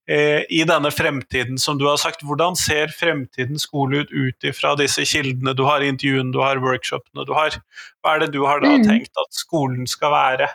eh, 0.09 0.45
i 0.49 0.63
denne 0.67 0.91
fremtiden, 0.91 1.59
som 1.61 1.79
du 1.79 1.87
har 1.87 1.99
sagt. 2.01 2.23
Hvordan 2.25 2.57
ser 2.59 2.93
fremtidens 2.95 3.67
skole 3.67 4.03
ut 4.03 4.11
ut 4.13 4.49
ifra 4.51 4.75
disse 4.79 5.05
kildene 5.07 5.55
du 5.55 5.65
har, 5.67 5.85
intervjuene 5.85 6.33
du 6.35 6.41
har, 6.43 6.61
workshopene 6.63 7.27
du 7.27 7.35
har? 7.37 7.61
Hva 8.01 8.15
er 8.15 8.25
det 8.25 8.33
du 8.35 8.43
har 8.45 8.63
da 8.63 8.75
mm. 8.75 8.87
tenkt 8.87 9.23
at 9.23 9.43
skolen 9.45 9.87
skal 9.87 10.15
være? 10.15 10.49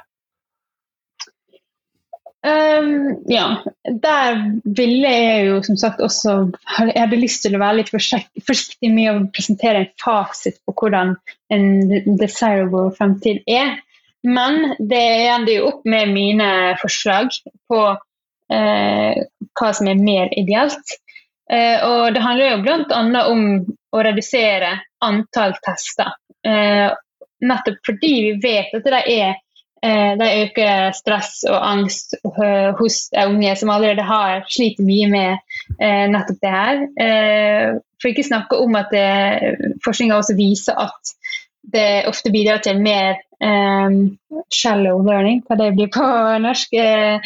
Um, 2.45 3.25
ja, 3.25 3.63
der 4.03 4.35
ville 4.77 5.09
jeg 5.09 5.47
jo 5.47 5.61
som 5.65 5.79
sagt 5.81 6.01
også 6.05 6.33
Jeg 6.77 6.93
hadde 6.99 7.17
lyst 7.17 7.41
til 7.41 7.55
å 7.57 7.61
være 7.63 7.79
litt 7.79 7.93
forsiktig 7.95 8.91
med 8.93 9.09
å 9.09 9.23
presentere 9.33 9.81
en 9.81 9.95
fasit 10.03 10.59
på 10.67 10.75
hvordan 10.77 11.15
en 11.55 12.19
desirable 12.21 12.91
fremtid 12.99 13.41
er. 13.49 13.79
Men 14.29 14.75
det 14.77 15.01
ender 15.31 15.55
jo 15.55 15.71
opp 15.71 15.89
med 15.89 16.13
mine 16.13 16.51
forslag 16.83 17.33
på 17.73 17.81
uh, 17.95 19.15
hva 19.57 19.71
som 19.77 19.89
er 19.89 20.05
mer 20.05 20.33
ideelt. 20.37 20.99
Uh, 21.49 21.81
og 21.89 22.03
det 22.13 22.25
handler 22.25 22.51
jo 22.51 22.61
bl.a. 22.65 23.25
om 23.25 23.47
å 23.93 24.05
redusere 24.05 24.75
antall 25.05 25.57
tester. 25.65 26.13
Uh, 26.45 26.93
nettopp 27.45 27.81
fordi 27.89 28.15
vi 28.27 28.37
vet 28.45 28.77
at 28.77 28.93
det 28.93 29.03
er 29.17 29.33
Eh, 29.33 29.44
det 30.21 30.29
øker 30.45 30.95
stress 30.97 31.43
og 31.51 31.59
angst 31.61 32.15
eh, 32.15 32.71
hos 32.79 33.09
unge 33.27 33.57
som 33.61 33.73
allerede 33.75 34.07
har 34.07 34.47
sliter 34.49 34.87
mye 34.87 35.11
med 35.13 35.31
eh, 35.81 36.07
nettopp 36.13 36.41
det 36.41 36.55
her. 36.55 36.85
For 38.01 38.13
ikke 38.13 38.27
snakke 38.27 38.59
om 38.61 38.77
at 38.77 38.93
forskninga 39.85 40.17
også 40.19 40.37
viser 40.37 40.77
at 40.81 41.15
det 41.73 42.05
ofte 42.09 42.33
bidrar 42.33 42.61
til 42.65 42.81
mer 42.85 43.17
um, 43.41 44.19
shallow 44.53 45.01
learning, 45.07 45.41
hva 45.49 45.57
det 45.57 45.71
blir 45.79 45.89
på 45.95 46.09
norsk, 46.45 46.75
uh, 46.77 47.17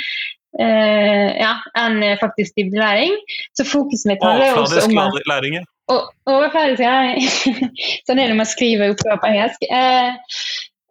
ja, 0.59 1.51
enn 1.83 1.99
faktisk 2.23 2.55
dybdelæring. 2.59 3.17
Så 3.59 3.67
fokuset 3.67 4.13
mitt 4.13 4.25
handler 4.25 4.63
også 4.63 4.87
om 4.87 5.03
at 5.03 5.19
læring. 5.33 5.59
Overfladisk 5.89 6.83
læring. 6.85 7.27
sånn 8.07 8.19
er 8.19 8.29
det 8.29 8.33
når 8.33 8.41
man 8.43 8.51
skriver 8.51 8.95
oppgaver 8.95 9.23
på 9.23 9.31
engelsk. 9.33 9.69
Uh, 9.73 10.13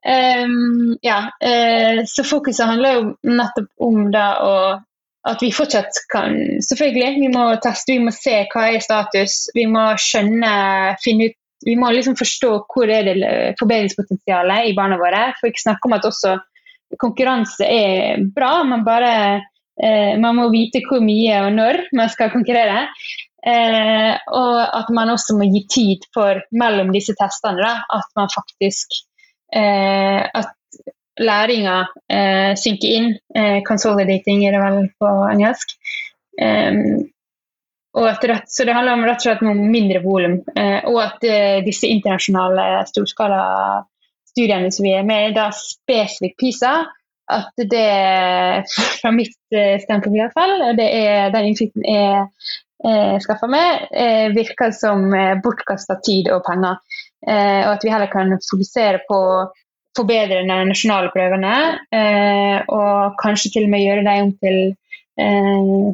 Um, 0.08 0.94
ja, 1.04 1.18
uh, 1.44 2.04
så 2.08 2.24
fokuset 2.24 2.70
handler 2.70 2.94
jo 2.96 3.08
nettopp 3.28 3.68
om 3.84 4.06
det 4.14 4.28
og 4.40 4.86
at 5.28 5.42
vi 5.44 5.50
fortsatt 5.52 5.98
kan 6.12 6.38
Selvfølgelig, 6.64 7.18
vi 7.20 7.32
må 7.34 7.50
teste, 7.64 7.98
vi 7.98 8.06
må 8.06 8.14
se 8.16 8.38
hva 8.54 8.70
er 8.72 8.84
status. 8.84 9.50
Vi 9.58 9.66
må 9.68 9.90
skjønne, 10.00 10.54
finne 11.04 11.30
ut 11.30 11.38
Vi 11.66 11.74
må 11.76 11.90
liksom 11.92 12.16
forstå 12.16 12.52
hvor 12.70 12.92
er 12.94 13.08
det 13.08 13.32
forbedringspotensialet 13.60 14.70
i 14.70 14.76
barna 14.78 15.00
våre. 15.02 15.32
For 15.40 15.50
ikke 15.50 15.64
snakke 15.64 15.90
om 15.90 15.96
at 15.98 16.06
også 16.06 16.36
konkurranse 17.02 17.66
er 17.66 18.22
bra, 18.36 18.62
men 18.64 18.86
bare 18.86 19.14
uh, 19.42 20.14
man 20.22 20.38
må 20.38 20.46
vite 20.54 20.84
hvor 20.86 21.02
mye 21.04 21.42
og 21.48 21.58
når 21.58 21.82
man 21.98 22.14
skal 22.14 22.32
konkurrere. 22.32 22.86
Uh, 23.42 24.14
og 24.38 24.62
at 24.80 24.94
man 24.94 25.12
også 25.12 25.36
må 25.40 25.50
gi 25.50 25.66
tid 25.74 26.08
for 26.16 26.40
mellom 26.62 26.94
disse 26.96 27.18
testene. 27.18 27.58
Da, 27.58 27.74
at 27.98 28.08
man 28.16 28.32
faktisk 28.32 29.02
At 29.54 30.54
læringa 31.18 31.78
eh, 32.12 32.54
synker 32.60 32.96
inn. 32.98 33.14
Eh, 33.36 33.62
consolidating 33.68 34.44
er 34.46 34.58
det 34.58 34.64
vel 34.64 34.90
på 35.00 35.14
engelsk. 35.32 35.78
Rett, 37.98 38.52
så 38.52 38.64
det 38.64 38.76
handler 38.76 38.94
om 38.94 39.06
rett 39.08 39.24
og 39.24 39.26
slett 39.26 39.42
noen 39.42 39.64
mindre 39.72 40.04
volum. 40.04 40.38
Eh, 40.54 40.84
og 40.86 41.00
at 41.02 41.24
eh, 41.26 41.64
disse 41.66 41.90
internasjonale 41.90 42.84
storskala 42.90 43.42
studiene 44.30 44.70
som 44.74 44.86
vi 44.86 44.94
er 44.94 45.08
med 45.08 45.32
i, 45.32 45.34
da 45.34 45.48
spesifikt 45.56 46.38
PISA, 46.38 46.76
at 47.34 47.66
det 47.72 47.88
fra 49.02 49.12
mitt 49.16 49.40
eh, 49.56 49.80
standpunkt 49.82 50.20
hvert 50.20 50.38
fall, 50.38 50.54
det 50.78 50.88
er 50.94 51.34
den 51.34 51.50
innsikten 51.50 51.88
jeg 51.88 52.22
eh, 52.86 53.18
skaffa 53.24 53.50
meg, 53.50 53.88
eh, 53.92 54.28
virker 54.36 54.72
som 54.78 55.10
eh, 55.18 55.34
bortkasta 55.42 55.98
tid 56.06 56.30
og 56.36 56.46
penger. 56.46 56.78
Eh, 57.28 57.62
og 57.66 57.76
at 57.76 57.86
vi 57.86 57.92
heller 57.92 58.12
kan 58.12 58.34
fokusere 58.40 59.04
på 59.08 59.18
å 59.18 59.46
forbedre 59.98 60.44
de 60.46 60.58
nasjonale 60.70 61.12
prøvene, 61.14 61.54
eh, 61.96 62.58
og 62.70 63.18
kanskje 63.22 63.56
til 63.56 63.68
og 63.68 63.74
med 63.74 63.84
gjøre 63.84 64.06
dem 64.06 64.28
om 64.28 64.34
til 64.44 64.60
eh, 65.20 65.88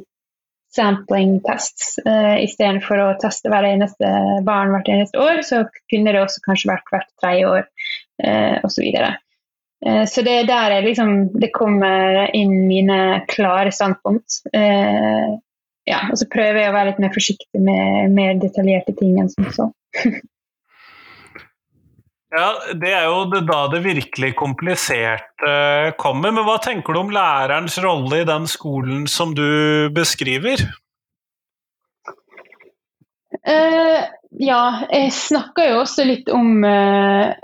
sampling 0.76 1.38
tests. 1.46 1.98
Eh, 2.06 2.43
Istedenfor 2.48 3.02
å 3.02 3.12
teste 3.22 3.52
hver 3.52 3.67
eneste 3.69 4.10
barn 4.48 4.74
hvert 4.74 4.89
eneste 4.91 5.22
år, 5.22 5.43
så 5.48 5.63
kunne 5.91 6.15
det 6.15 6.24
også 6.24 6.43
kanskje 6.48 6.74
vært 6.74 6.91
hvert 6.93 7.13
tredje 7.22 7.52
år 7.52 7.63
eh, 8.26 8.58
osv. 8.65 8.89
Eh, 9.86 10.04
så 10.10 10.26
det 10.26 10.36
er 10.41 10.50
der 10.50 10.78
jeg 10.78 10.88
liksom, 10.89 11.15
det 11.39 11.54
kommer 11.56 12.26
inn 12.36 12.65
mine 12.67 13.00
klare 13.32 13.74
standpunkt. 13.76 14.41
Eh, 14.54 15.34
ja, 15.89 16.04
og 16.10 16.19
så 16.19 16.30
prøver 16.32 16.62
jeg 16.62 16.72
å 16.72 16.76
være 16.76 16.91
litt 16.91 17.02
mer 17.04 17.15
forsiktig 17.15 17.63
med 17.63 18.13
mer 18.15 18.38
detaljerte 18.39 18.96
ting 19.00 19.17
enn 19.19 19.32
som 19.32 19.50
så. 19.56 19.72
Ja, 22.34 22.48
Det 22.74 22.89
er 22.89 23.06
jo 23.06 23.41
da 23.46 23.60
det 23.69 23.84
virkelig 23.86 24.32
kompliserte 24.39 25.93
kommer. 26.02 26.34
Men 26.34 26.48
hva 26.48 26.58
tenker 26.63 26.96
du 26.96 27.04
om 27.04 27.13
lærerens 27.13 27.78
rolle 27.84 28.24
i 28.24 28.28
den 28.28 28.48
skolen 28.50 29.06
som 29.12 29.36
du 29.38 29.46
beskriver? 29.93 30.63
Uh, 33.43 34.02
ja, 34.39 34.63
jeg 34.88 35.12
snakker 35.13 35.69
jo 35.69 35.82
også 35.84 36.08
litt 36.08 36.32
om 36.34 36.63
uh, 36.65 37.36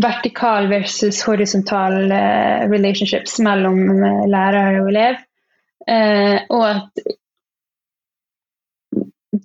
vertikal 0.00 0.70
versus 0.70 1.20
horisontal 1.26 2.06
uh, 2.08 2.64
relationships 2.70 3.36
mellom 3.44 3.82
lærer 4.32 4.80
og 4.80 4.92
elev. 4.94 5.22
og 5.86 6.62
at 6.66 7.04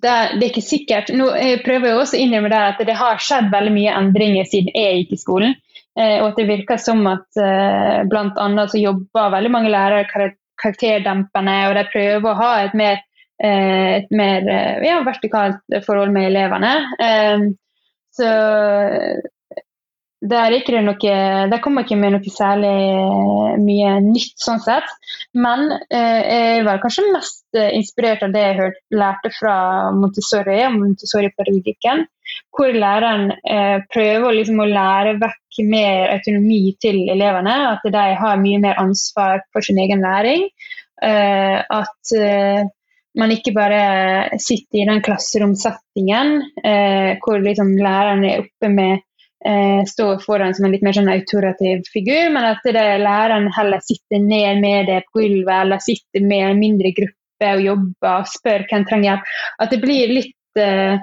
det, 0.01 0.13
det, 0.37 0.45
er 0.45 0.49
ikke 0.49 0.65
sikkert. 0.65 1.11
Nå 1.15 1.29
jeg 1.37 1.61
prøver 1.65 1.91
jeg 1.91 1.99
også 1.99 2.17
å 2.17 2.21
innrømme 2.23 2.51
det 2.53 2.61
at 2.71 2.81
det 2.87 2.97
har 2.97 3.21
skjedd 3.21 3.51
veldig 3.53 3.73
mye 3.75 3.97
endringer 3.99 4.49
siden 4.49 4.73
jeg 4.77 5.03
gikk 5.03 5.15
i 5.15 5.21
skolen. 5.21 5.55
Eh, 5.99 6.17
og 6.21 6.31
at 6.31 6.39
det 6.39 6.47
virker 6.49 6.79
som 6.81 7.03
at 7.11 7.41
eh, 7.41 8.01
bl.a. 8.09 8.67
så 8.71 8.79
jobber 8.79 9.33
veldig 9.35 9.51
mange 9.53 9.73
lærere 9.73 10.07
kar 10.09 10.31
karakterdempende, 10.61 11.53
og 11.67 11.73
de 11.73 11.81
prøver 11.89 12.27
å 12.29 12.37
ha 12.37 12.49
et 12.61 12.73
mer, 12.77 12.99
eh, 13.41 13.97
et 13.97 14.11
mer 14.13 14.45
eh, 14.45 14.83
ja, 14.85 14.99
vertikalt 15.01 15.79
forhold 15.87 16.13
med 16.13 16.27
elevene. 16.29 16.73
Så 18.13 18.27
der, 20.21 20.53
noe, 20.85 20.95
der 21.49 21.61
kommer 21.63 21.85
ikke 21.85 21.97
med 21.97 22.13
noe 22.13 22.31
særlig 22.33 22.71
mye 23.61 23.93
nytt, 24.05 24.37
sånn 24.41 24.61
sett. 24.61 24.89
Men 25.33 25.71
eh, 25.89 26.21
jeg 26.21 26.65
var 26.67 26.81
kanskje 26.83 27.07
mest 27.09 27.57
eh, 27.57 27.71
inspirert 27.77 28.25
av 28.27 28.33
det 28.35 28.43
jeg 28.45 28.57
hørte, 28.59 28.83
lærte 28.93 29.31
fra 29.33 29.55
Montessori 29.97 30.59
og 30.67 30.75
Montessori-pedagogikken. 30.77 32.05
Hvor 32.55 32.71
læreren 32.71 33.31
eh, 33.33 33.79
prøver 33.91 34.37
liksom 34.37 34.61
å 34.61 34.69
lære 34.69 35.17
vekk 35.21 35.63
mer 35.67 36.13
autonomi 36.17 36.75
til 36.83 37.01
elevene. 37.11 37.57
At 37.73 37.87
de 37.89 38.05
har 38.21 38.43
mye 38.43 38.61
mer 38.61 38.79
ansvar 38.81 39.41
for 39.51 39.65
sin 39.65 39.81
egen 39.81 40.05
læring. 40.05 40.47
Eh, 41.01 41.57
at 41.65 42.13
eh, 42.13 42.61
man 43.17 43.33
ikke 43.33 43.53
bare 43.55 44.37
sitter 44.39 44.83
i 44.83 44.87
den 44.87 45.01
klasseromsettingen 45.03 46.37
eh, 46.63 47.17
hvor 47.23 47.41
liksom 47.41 47.73
læreren 47.79 48.23
er 48.27 48.43
oppe 48.45 48.69
med 48.71 49.01
eh, 49.45 49.85
stå 49.87 50.07
foran 50.19 50.55
som 50.55 50.65
en 50.65 50.73
litt 50.75 50.83
mer 50.85 50.95
sånn 50.97 51.11
autorativ 51.11 51.85
figur, 51.93 52.29
men 52.33 52.47
at 52.53 52.65
det 52.65 52.85
læreren 53.03 53.49
heller 53.55 53.83
sitter 53.85 54.21
ned 54.23 54.61
med 54.63 54.89
det 54.91 55.01
på 55.07 55.21
gulvet, 55.21 55.55
eller 55.57 55.83
sitter 55.83 56.25
med 56.25 56.49
en 56.49 56.61
mindre 56.61 56.93
gruppe 56.97 57.53
og 57.55 57.63
jobber 57.65 58.11
og 58.19 58.29
spør 58.29 58.67
hvem 58.69 58.85
trenger 58.89 59.09
hjelp. 59.09 59.31
At 59.63 59.73
det 59.73 59.81
blir 59.81 60.15
litt 60.19 60.61
eh, 60.61 60.99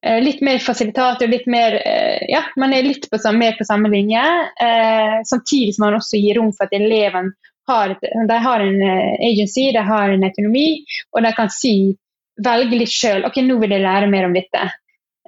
eh 0.00 0.20
litt 0.22 0.40
mer 0.40 0.62
fasilitator, 0.64 1.28
litt 1.28 1.46
mer 1.50 1.76
eh, 1.80 2.26
Ja, 2.30 2.44
man 2.56 2.72
er 2.72 2.86
litt 2.86 3.10
på 3.10 3.18
mer 3.36 3.56
på 3.58 3.66
samme 3.68 3.90
linje. 3.92 4.22
Eh, 4.66 5.20
samtidig 5.26 5.74
som 5.74 5.86
man 5.86 5.98
også 5.98 6.20
gir 6.20 6.38
rom 6.38 6.52
for 6.52 6.66
at 6.66 6.76
eleven 6.78 7.32
har, 7.68 7.94
de 8.28 8.36
har 8.42 8.60
en 8.60 8.80
agency, 9.22 9.70
de 9.72 9.82
har 9.86 10.10
en 10.10 10.24
autonomi, 10.26 10.82
og 11.14 11.22
de 11.22 11.30
kan 11.36 11.50
si 11.54 11.94
velge 12.42 12.78
litt 12.80 12.90
sjøl. 12.90 13.22
Ok, 13.28 13.36
nå 13.44 13.60
vil 13.60 13.76
jeg 13.76 13.84
lære 13.84 14.08
mer 14.10 14.26
om 14.26 14.34
dette. 14.34 14.64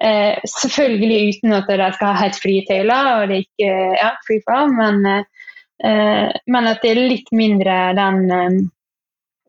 Eh, 0.00 0.38
selvfølgelig 0.48 1.34
uten 1.36 1.52
at 1.52 1.68
de 1.68 1.88
skal 1.94 2.14
ha 2.14 2.24
helt 2.24 2.38
frie 2.40 2.64
tøyler, 2.68 3.10
og 3.12 3.28
det 3.28 3.36
er 3.36 3.44
ikke 3.44 3.72
ja, 4.00 4.12
free 4.26 4.40
from, 4.46 4.72
men, 4.78 5.04
eh, 5.84 6.30
men, 6.48 6.68
at 6.70 6.80
det 6.82 6.94
er 6.94 7.02
litt 7.12 7.28
mindre 7.36 7.76
den 7.98 8.22
eh, 8.32 8.56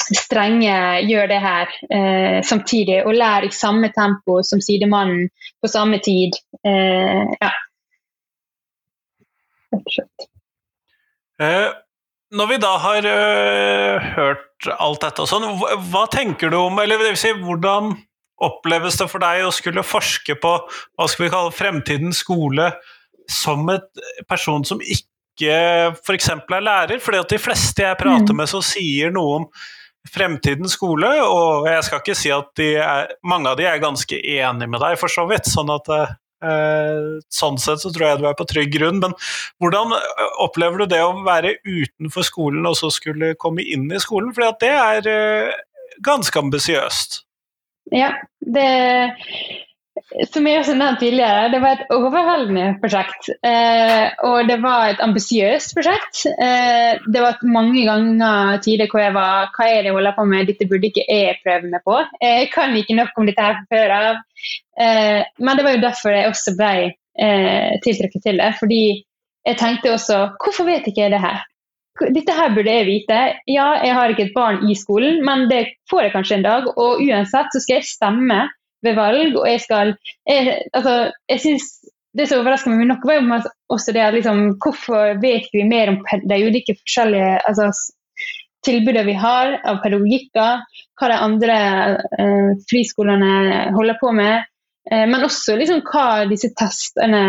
strenge 0.03 0.75
gjør 1.07 1.31
det 1.31 1.39
her 1.41 1.73
eh, 1.87 2.39
samtidig, 2.43 2.99
og 3.07 3.15
lærer 3.15 3.47
i 3.47 3.55
samme 3.55 3.89
tempo 3.95 4.41
som 4.43 4.61
sidemannen 4.61 5.29
på 5.63 5.71
samme 5.71 6.01
tid. 6.03 6.35
Eh, 6.67 7.23
ja. 7.39 7.53
Eh, 11.41 11.69
når 12.33 12.49
vi 12.49 12.57
da 12.61 12.77
har 12.81 13.07
hørt 14.13 14.73
alt 14.75 15.01
dette 15.01 15.23
og 15.23 15.29
sånn, 15.29 15.47
hva, 15.57 15.77
hva 15.89 16.03
tenker 16.13 16.51
du 16.53 16.59
om 16.59 16.77
Eller 16.81 17.01
det 17.01 17.13
vil 17.13 17.17
si, 17.19 17.31
hvordan 17.41 17.93
oppleves 18.41 18.97
det 18.99 19.07
for 19.11 19.23
deg 19.23 19.45
å 19.45 19.53
skulle 19.53 19.85
forske 19.85 20.35
på 20.41 20.53
hva 20.65 21.07
skal 21.09 21.27
vi 21.27 21.33
kalle 21.33 21.55
fremtidens 21.55 22.23
skole 22.23 22.71
som 23.29 23.67
et 23.71 24.03
person 24.29 24.65
som 24.67 24.81
ikke 24.83 25.53
f.eks. 25.93 26.29
er 26.29 26.65
lærer? 26.65 26.99
fordi 27.01 27.21
at 27.21 27.31
de 27.31 27.39
fleste 27.41 27.85
jeg 27.85 27.99
prater 27.99 28.33
mm. 28.33 28.41
med 28.41 28.51
som 28.51 28.65
sier 28.65 29.13
noe 29.13 29.39
om 29.41 29.47
fremtidens 30.11 30.75
skole, 30.75 31.07
og 31.23 31.67
jeg 31.69 31.85
skal 31.87 32.01
ikke 32.01 32.17
si 32.17 32.31
at 32.33 32.59
er, 32.59 33.13
mange 33.23 33.51
av 33.51 33.59
de 33.59 33.67
er 33.69 33.81
ganske 33.81 34.17
enige 34.19 34.69
med 34.69 34.81
deg, 34.83 34.97
for 34.99 35.11
så 35.11 35.25
vidt. 35.29 35.47
sånn 35.47 35.71
at 35.71 35.89
eh, 35.95 37.05
sånn 37.31 37.59
sett 37.61 37.83
så 37.83 37.91
tror 37.93 38.09
jeg 38.09 38.21
du 38.21 38.27
er 38.27 38.37
på 38.37 38.47
trygg 38.49 38.73
grunn. 38.75 38.99
Men 39.03 39.15
hvordan 39.63 39.95
opplever 40.43 40.83
du 40.83 40.91
det 40.91 40.99
å 41.05 41.15
være 41.23 41.55
utenfor 41.63 42.27
skolen 42.27 42.67
og 42.67 42.75
så 42.79 42.91
skulle 42.93 43.37
komme 43.39 43.63
inn 43.63 43.87
i 43.91 44.01
skolen? 44.03 44.33
For 44.35 44.51
det 44.59 44.73
er 44.73 45.11
eh, 45.13 45.61
ganske 46.03 46.43
ambisiøst. 46.43 47.21
Ja, 47.91 48.13
det 48.39 48.69
som 50.33 50.47
jeg 50.47 50.59
også 50.59 50.73
nevnte 50.75 51.05
tidligere, 51.05 51.49
det 51.53 51.59
var 51.61 51.77
et 51.77 51.91
overveldende 51.93 52.65
prosjekt. 52.81 53.29
Eh, 53.45 54.09
og 54.25 54.49
det 54.49 54.57
var 54.63 54.89
et 54.89 55.03
ambisiøst 55.03 55.75
prosjekt. 55.77 56.23
Eh, 56.33 56.99
det 57.13 57.21
var 57.23 57.39
mange 57.45 57.85
ganger 57.87 58.59
tider 58.65 58.89
hvor 58.91 59.03
jeg 59.03 59.13
var 59.15 59.51
Hva 59.53 59.69
er 59.69 59.81
det 59.81 59.91
jeg 59.91 59.97
holder 59.97 60.17
på 60.17 60.25
med? 60.29 60.49
Dette 60.49 60.67
burde 60.69 60.89
ikke 60.89 61.05
jeg 61.07 61.37
prøve 61.45 61.71
meg 61.71 61.85
på. 61.85 61.99
Jeg 62.21 62.49
kan 62.53 62.75
ikke 62.77 62.97
nok 62.99 63.15
om 63.17 63.29
dette 63.29 63.47
her 63.47 63.61
fra 63.61 63.69
før 63.77 63.95
av. 63.99 64.21
Eh, 64.81 65.21
men 65.39 65.57
det 65.57 65.67
var 65.67 65.77
jo 65.77 65.85
derfor 65.85 66.17
jeg 66.17 66.29
også 66.33 66.55
ble 66.59 66.75
eh, 66.89 67.71
tiltrukket 67.85 68.27
til 68.27 68.43
det. 68.43 68.51
Fordi 68.59 68.83
jeg 69.43 69.59
tenkte 69.59 69.93
også 69.93 70.19
Hvorfor 70.41 70.69
vet 70.69 70.87
ikke 70.87 71.05
jeg 71.05 71.15
det 71.15 71.23
her? 71.23 71.43
Dette 72.01 72.33
her 72.33 72.53
burde 72.55 72.73
jeg 72.73 72.87
vite. 72.87 73.19
Ja, 73.49 73.67
jeg 73.85 73.93
har 73.93 74.11
ikke 74.11 74.27
et 74.27 74.35
barn 74.35 74.63
i 74.69 74.75
skolen, 74.77 75.21
men 75.25 75.47
det 75.51 75.75
får 75.91 76.07
jeg 76.07 76.13
kanskje 76.15 76.37
en 76.39 76.45
dag. 76.47 76.69
Og 76.73 77.01
uansett 77.03 77.53
så 77.53 77.61
skal 77.63 77.79
jeg 77.79 77.89
stemme 77.89 78.39
ved 78.83 78.97
valg, 78.97 79.37
og 79.39 79.47
jeg 79.47 79.61
skal 79.63 79.93
jeg, 80.27 80.61
Altså, 80.73 81.11
jeg 81.29 81.39
synes 81.39 81.67
det 82.17 82.27
som 82.29 82.43
overrasker 82.43 82.73
meg 82.73 82.89
nok, 82.89 83.05
var 83.07 83.19
jo 83.19 83.39
også 83.73 83.93
det 83.95 84.03
at 84.05 84.13
liksom, 84.13 84.41
hvorfor 84.61 85.17
vet 85.21 85.47
vi 85.53 85.65
mer 85.65 85.93
om 85.93 86.01
de 86.29 86.39
ulike 86.45 86.75
forskjellige 86.77 87.39
altså, 87.49 87.71
tilbudene 88.65 89.07
vi 89.07 89.15
har 89.17 89.57
av 89.65 89.81
pedagogikker, 89.83 90.61
hva 90.99 91.09
de 91.09 91.17
andre 91.25 91.57
eh, 92.21 92.51
friskolene 92.69 93.33
holder 93.73 93.97
på 94.01 94.13
med, 94.15 94.45
eh, 94.91 95.07
men 95.09 95.25
også 95.25 95.57
liksom, 95.59 95.81
hva 95.89 96.29
disse 96.29 96.53
testene 96.59 97.23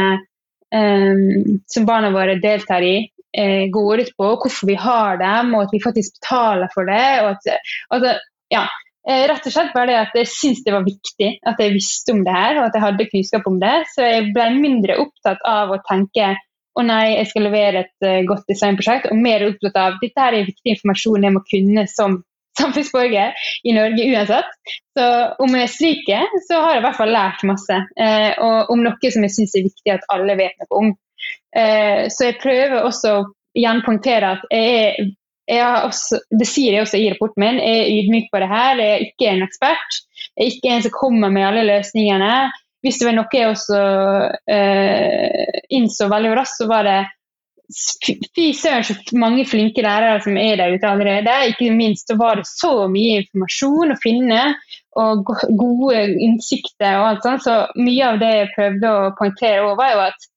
eh, 0.68 1.24
som 1.72 1.88
barna 1.88 2.12
våre 2.14 2.36
deltar 2.42 2.84
i, 2.84 2.98
eh, 3.38 3.66
går 3.72 4.04
ut 4.04 4.14
på, 4.16 4.30
hvorfor 4.44 4.70
vi 4.70 4.78
har 4.78 5.20
dem, 5.20 5.52
og 5.54 5.66
at 5.66 5.74
vi 5.74 5.82
faktisk 5.84 6.18
betaler 6.20 6.72
for 6.74 6.88
det. 6.90 7.04
og 7.24 7.30
at, 7.34 7.68
altså, 7.96 8.16
ja, 8.54 8.64
eh, 9.08 9.26
Rett 9.30 9.46
og 9.50 9.56
slett 9.56 9.74
bare 9.76 9.90
det 9.90 10.00
at 10.00 10.18
jeg 10.20 10.32
syntes 10.32 10.64
det 10.66 10.74
var 10.76 10.86
viktig 10.88 11.30
at 11.50 11.62
jeg 11.62 11.76
visste 11.76 12.16
om 12.16 12.24
det 12.26 12.34
her, 12.34 12.58
og 12.58 12.68
at 12.68 12.76
jeg 12.78 12.86
hadde 12.86 13.10
kunnskap 13.12 13.48
om 13.50 13.60
det. 13.62 13.76
Så 13.94 14.08
jeg 14.08 14.28
ble 14.36 14.50
mindre 14.58 15.00
opptatt 15.04 15.42
av 15.48 15.74
å 15.74 15.82
tenke 15.88 16.34
å 16.74 16.82
nei, 16.82 17.14
jeg 17.14 17.30
skal 17.30 17.44
levere 17.46 17.84
et 17.84 18.06
uh, 18.06 18.24
godt 18.26 18.48
designprosjekt, 18.50 19.04
og 19.06 19.20
mer 19.22 19.44
opptatt 19.46 19.76
av 19.78 19.98
dette 20.00 20.18
her 20.18 20.34
er 20.34 20.48
viktig 20.48 20.72
informasjon 20.72 21.22
jeg 21.22 21.34
må 21.36 21.42
kunne 21.46 21.84
som 21.86 22.16
samfunnsborger 22.58 23.32
i 23.66 23.74
Norge 23.74 24.08
uansett. 24.10 24.50
Så 24.98 25.06
om 25.42 25.56
jeg 25.58 25.72
stryker, 25.72 26.36
så 26.48 26.60
har 26.62 26.76
jeg 26.76 26.82
i 26.82 26.86
hvert 26.86 26.98
fall 27.00 27.14
lært 27.14 27.46
masse. 27.48 27.80
Eh, 27.98 28.30
og 28.42 28.70
om 28.74 28.84
noe 28.84 29.14
som 29.14 29.26
jeg 29.26 29.36
syns 29.36 29.56
er 29.58 29.66
viktig 29.66 29.94
at 29.94 30.06
alle 30.14 30.36
vet 30.38 30.54
noe 30.62 30.80
om. 30.80 30.92
Uh, 31.54 32.06
så 32.10 32.30
jeg 32.30 32.40
prøver 32.42 32.80
også 32.82 33.12
å 33.18 33.26
igjen 33.54 33.84
poengtere 33.86 34.34
at 34.34 34.46
jeg 34.50 35.12
er 35.46 35.84
også, 35.84 36.18
det 36.32 36.46
sier 36.48 36.74
jeg 36.74 36.86
også 36.86 36.98
i 36.98 37.08
rapporten 37.12 37.44
min, 37.44 37.60
jeg 37.62 37.82
er 37.82 37.90
ydmyk 37.98 38.30
på 38.32 38.40
det 38.42 38.50
her. 38.50 38.80
Jeg 38.80 38.92
er 38.94 39.06
ikke 39.08 39.30
en 39.30 39.44
ekspert. 39.46 39.98
Jeg 40.34 40.44
er 40.44 40.54
ikke 40.54 40.70
en 40.74 40.86
som 40.86 40.94
kommer 40.94 41.34
med 41.34 41.46
alle 41.46 41.66
løsningene. 41.68 42.32
Hvis 42.84 42.98
det 43.00 43.08
var 43.08 43.16
noe 43.16 43.32
jeg 43.38 43.50
også 43.50 43.82
uh, 44.56 45.60
innså 45.72 46.08
veldig 46.12 46.32
raskt, 46.40 46.62
så 46.62 46.70
var 46.70 46.88
det 46.88 47.02
Fy 48.36 48.50
søren, 48.52 48.84
så 48.84 49.16
mange 49.16 49.46
flinke 49.48 49.80
lærere 49.82 50.20
som 50.20 50.36
er 50.36 50.58
der 50.60 50.74
ute 50.76 50.84
allerede. 50.86 51.32
Ikke 51.48 51.70
minst 51.72 52.10
så 52.10 52.16
var 52.20 52.36
det 52.36 52.44
så 52.44 52.84
mye 52.92 53.22
informasjon 53.22 53.94
å 53.94 54.00
finne, 54.02 54.42
og 55.00 55.24
gode 55.58 56.02
innsikter 56.22 56.98
og 57.00 57.06
alt 57.08 57.24
sånt. 57.24 57.46
Så 57.46 57.56
mye 57.80 58.10
av 58.10 58.20
det 58.20 58.30
jeg 58.34 58.52
prøvde 58.52 58.92
å 58.92 59.10
poengtere 59.16 59.64
over, 59.64 59.80
var 59.80 59.94
jo 59.94 60.04
at 60.10 60.28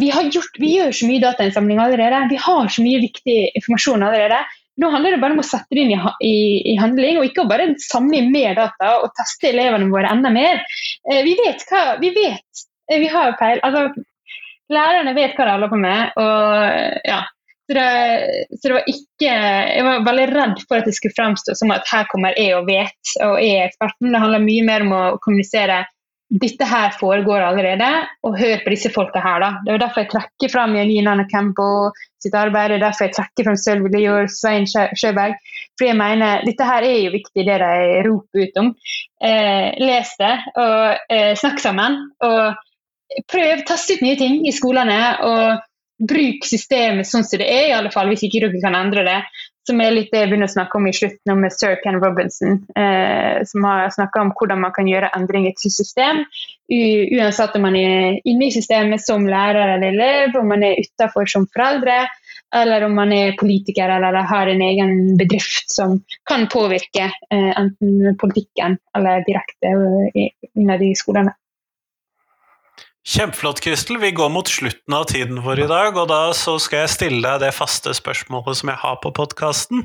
vi, 0.00 0.12
gjort, 0.32 0.58
vi, 0.60 0.74
gjør 0.76 0.94
så 0.94 1.08
mye 1.08 1.24
datainnsamling 1.24 1.80
allerede. 1.80 2.26
Vi 2.30 2.38
har 2.40 2.68
så 2.72 2.84
mye 2.84 3.02
viktig 3.04 3.36
informasjon 3.56 4.04
allerede. 4.04 4.40
Nå 4.76 4.90
handler 4.92 5.16
det 5.16 5.22
bare 5.22 5.32
om 5.32 5.40
å 5.40 5.46
sette 5.46 5.72
det 5.72 5.86
inn 5.86 5.94
i, 5.94 6.00
i, 6.28 6.34
i 6.72 6.74
handling, 6.76 7.16
og 7.16 7.30
ikke 7.30 7.46
bare 7.48 7.70
samle 7.80 8.20
inn 8.20 8.28
mer 8.34 8.58
data 8.58 8.98
og 9.00 9.14
teste 9.16 9.48
elevene 9.54 9.88
våre 9.92 10.10
enda 10.12 10.32
mer. 10.32 10.60
Eh, 11.08 11.22
vi 11.24 11.32
vet 11.38 11.64
hva 11.70 11.96
Vi 12.02 12.12
vet. 12.12 12.66
Eh, 12.90 13.00
vi 13.00 13.08
har 13.12 13.32
peil. 13.40 13.62
Altså, 13.64 13.88
lærerne 14.72 15.16
vet 15.16 15.32
hva 15.38 15.48
de 15.48 15.56
holder 15.56 15.72
på 15.72 15.80
med. 15.80 16.20
og 16.20 17.08
ja, 17.08 17.22
så 17.66 17.74
det, 17.74 17.88
så 18.60 18.68
det, 18.68 18.74
var 18.76 18.90
ikke 18.92 19.32
Jeg 19.32 19.84
var 19.88 20.04
veldig 20.06 20.26
redd 20.30 20.60
for 20.68 20.78
at 20.78 20.86
det 20.86 20.94
skulle 20.94 21.16
fremstå 21.16 21.56
som 21.58 21.72
at 21.74 21.88
her 21.90 22.04
kommer 22.12 22.36
jeg 22.38 22.54
og 22.54 22.68
vet 22.68 23.16
og 23.24 23.40
er 23.40 23.64
eksperten. 23.64 24.12
Det 24.12 24.22
handler 24.22 24.44
mye 24.44 24.66
mer 24.68 24.84
om 24.84 24.92
å 24.94 25.04
kommunisere 25.24 25.86
dette 26.26 26.66
her 26.66 26.90
foregår 26.98 27.44
allerede, 27.46 27.86
og 28.26 28.34
hør 28.38 28.62
på 28.64 28.72
disse 28.72 28.90
folka 28.90 29.20
her. 29.22 29.40
da. 29.40 29.50
Det 29.64 29.74
er 29.74 29.78
derfor 29.78 30.02
jeg 30.02 30.10
trekker 30.10 30.50
fram 30.50 30.74
Janina 30.74 31.14
Campbell 31.30 31.92
sitt 32.22 32.34
arbeid, 32.34 32.70
det 32.70 32.78
er 32.80 32.84
derfor 32.88 33.06
jeg 33.06 33.14
trekker 33.14 33.46
fram 33.46 33.58
Sølvi 33.60 33.92
Lior, 33.94 34.26
Svein 34.26 34.66
Sjøberg. 34.66 35.36
For 35.78 35.86
jeg 35.86 35.98
mener, 35.98 36.42
dette 36.46 36.66
her 36.66 36.82
er 36.82 36.98
jo 37.04 37.14
viktig, 37.14 37.46
det 37.46 37.60
de 37.62 38.02
roper 38.08 38.42
ut 38.42 38.60
om. 38.62 38.72
Eh, 39.22 39.70
les 39.78 40.12
det, 40.18 40.34
og 40.58 41.12
eh, 41.14 41.32
snakk 41.38 41.62
sammen. 41.62 42.00
Og 42.26 43.22
prøv, 43.30 43.62
tast 43.68 43.92
ut 43.94 44.02
nye 44.02 44.18
ting 44.18 44.42
i 44.48 44.54
skolene. 44.54 45.00
og 45.22 45.62
Bruk 45.96 46.44
systemet 46.44 47.08
sånn 47.08 47.24
som 47.24 47.40
det 47.40 47.46
er, 47.48 47.68
i 47.70 47.76
alle 47.76 47.92
fall, 47.94 48.10
hvis 48.10 48.26
ikke 48.26 48.42
dere 48.42 48.64
kan 48.64 48.74
endre 48.76 49.06
det 49.06 49.20
som 49.66 49.80
er 49.82 49.94
litt 49.94 50.12
det 50.12 50.22
jeg 50.22 50.30
begynner 50.30 50.50
å 50.50 50.54
snakke 50.54 50.78
om 50.78 50.86
i 50.86 50.94
slutten 50.94 51.40
med 51.40 51.54
sir 51.54 51.78
Ken 51.82 51.98
Robinson, 52.02 52.60
eh, 52.78 53.42
som 53.48 53.66
har 53.66 53.90
snakka 53.94 54.22
om 54.22 54.30
hvordan 54.36 54.62
man 54.62 54.74
kan 54.76 54.88
gjøre 54.90 55.10
endringer 55.16 55.56
til 55.58 55.74
system. 55.74 56.24
uansett 56.66 57.54
om 57.56 57.62
man 57.62 57.76
er 57.76 58.20
inne 58.24 58.46
i 58.46 58.50
systemet 58.54 59.00
som 59.00 59.26
lærer 59.26 59.76
eller 59.76 59.92
elev, 59.92 60.36
om 60.40 60.48
man 60.48 60.62
er 60.66 60.80
utafor 60.82 61.26
som 61.30 61.46
foreldre, 61.46 62.06
eller 62.54 62.84
om 62.86 62.94
man 62.94 63.12
er 63.12 63.36
politiker 63.38 63.88
eller 63.90 64.14
har 64.14 64.46
en 64.46 64.62
egen 64.62 65.16
bedrift 65.18 65.70
som 65.70 66.00
kan 66.28 66.46
påvirke 66.48 67.10
eh, 67.30 67.52
enten 67.58 68.16
politikken 68.20 68.78
eller 68.96 69.24
direkte 69.26 69.74
eh, 70.14 70.30
innad 70.54 70.82
i 70.82 70.94
skolene. 70.94 71.34
Kjempeflott, 73.06 73.60
Kristel. 73.62 74.00
Vi 74.02 74.10
går 74.10 74.30
mot 74.34 74.48
slutten 74.50 74.94
av 74.94 75.04
tiden 75.06 75.38
vår 75.44 75.60
i 75.62 75.66
dag, 75.70 75.94
og 75.94 76.08
da 76.10 76.32
så 76.34 76.56
skal 76.58 76.82
jeg 76.82 76.90
stille 76.90 77.20
deg 77.22 77.44
det 77.44 77.52
faste 77.54 77.92
spørsmålet 77.94 78.58
som 78.58 78.72
jeg 78.72 78.80
har 78.82 78.96
på 78.98 79.12
podkasten. 79.14 79.84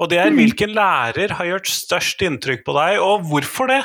Og 0.00 0.08
det 0.08 0.22
er 0.22 0.32
mm. 0.32 0.38
hvilken 0.40 0.72
lærer 0.78 1.34
har 1.36 1.50
gjort 1.50 1.68
størst 1.68 2.24
inntrykk 2.24 2.64
på 2.64 2.76
deg, 2.78 2.96
og 3.04 3.28
hvorfor 3.28 3.68
det? 3.74 3.82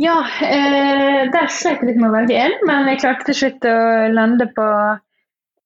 Ja, 0.00 0.16
eh, 0.40 1.28
der 1.28 1.52
slet 1.52 1.84
jeg 1.84 1.90
litt 1.90 2.00
med 2.00 2.08
å 2.08 2.16
velge 2.16 2.40
én, 2.46 2.56
men 2.64 2.88
jeg 2.88 3.02
klarte 3.04 3.28
til 3.28 3.40
slutt 3.42 3.68
å 3.68 3.76
lande 4.14 4.48
på 4.56 4.66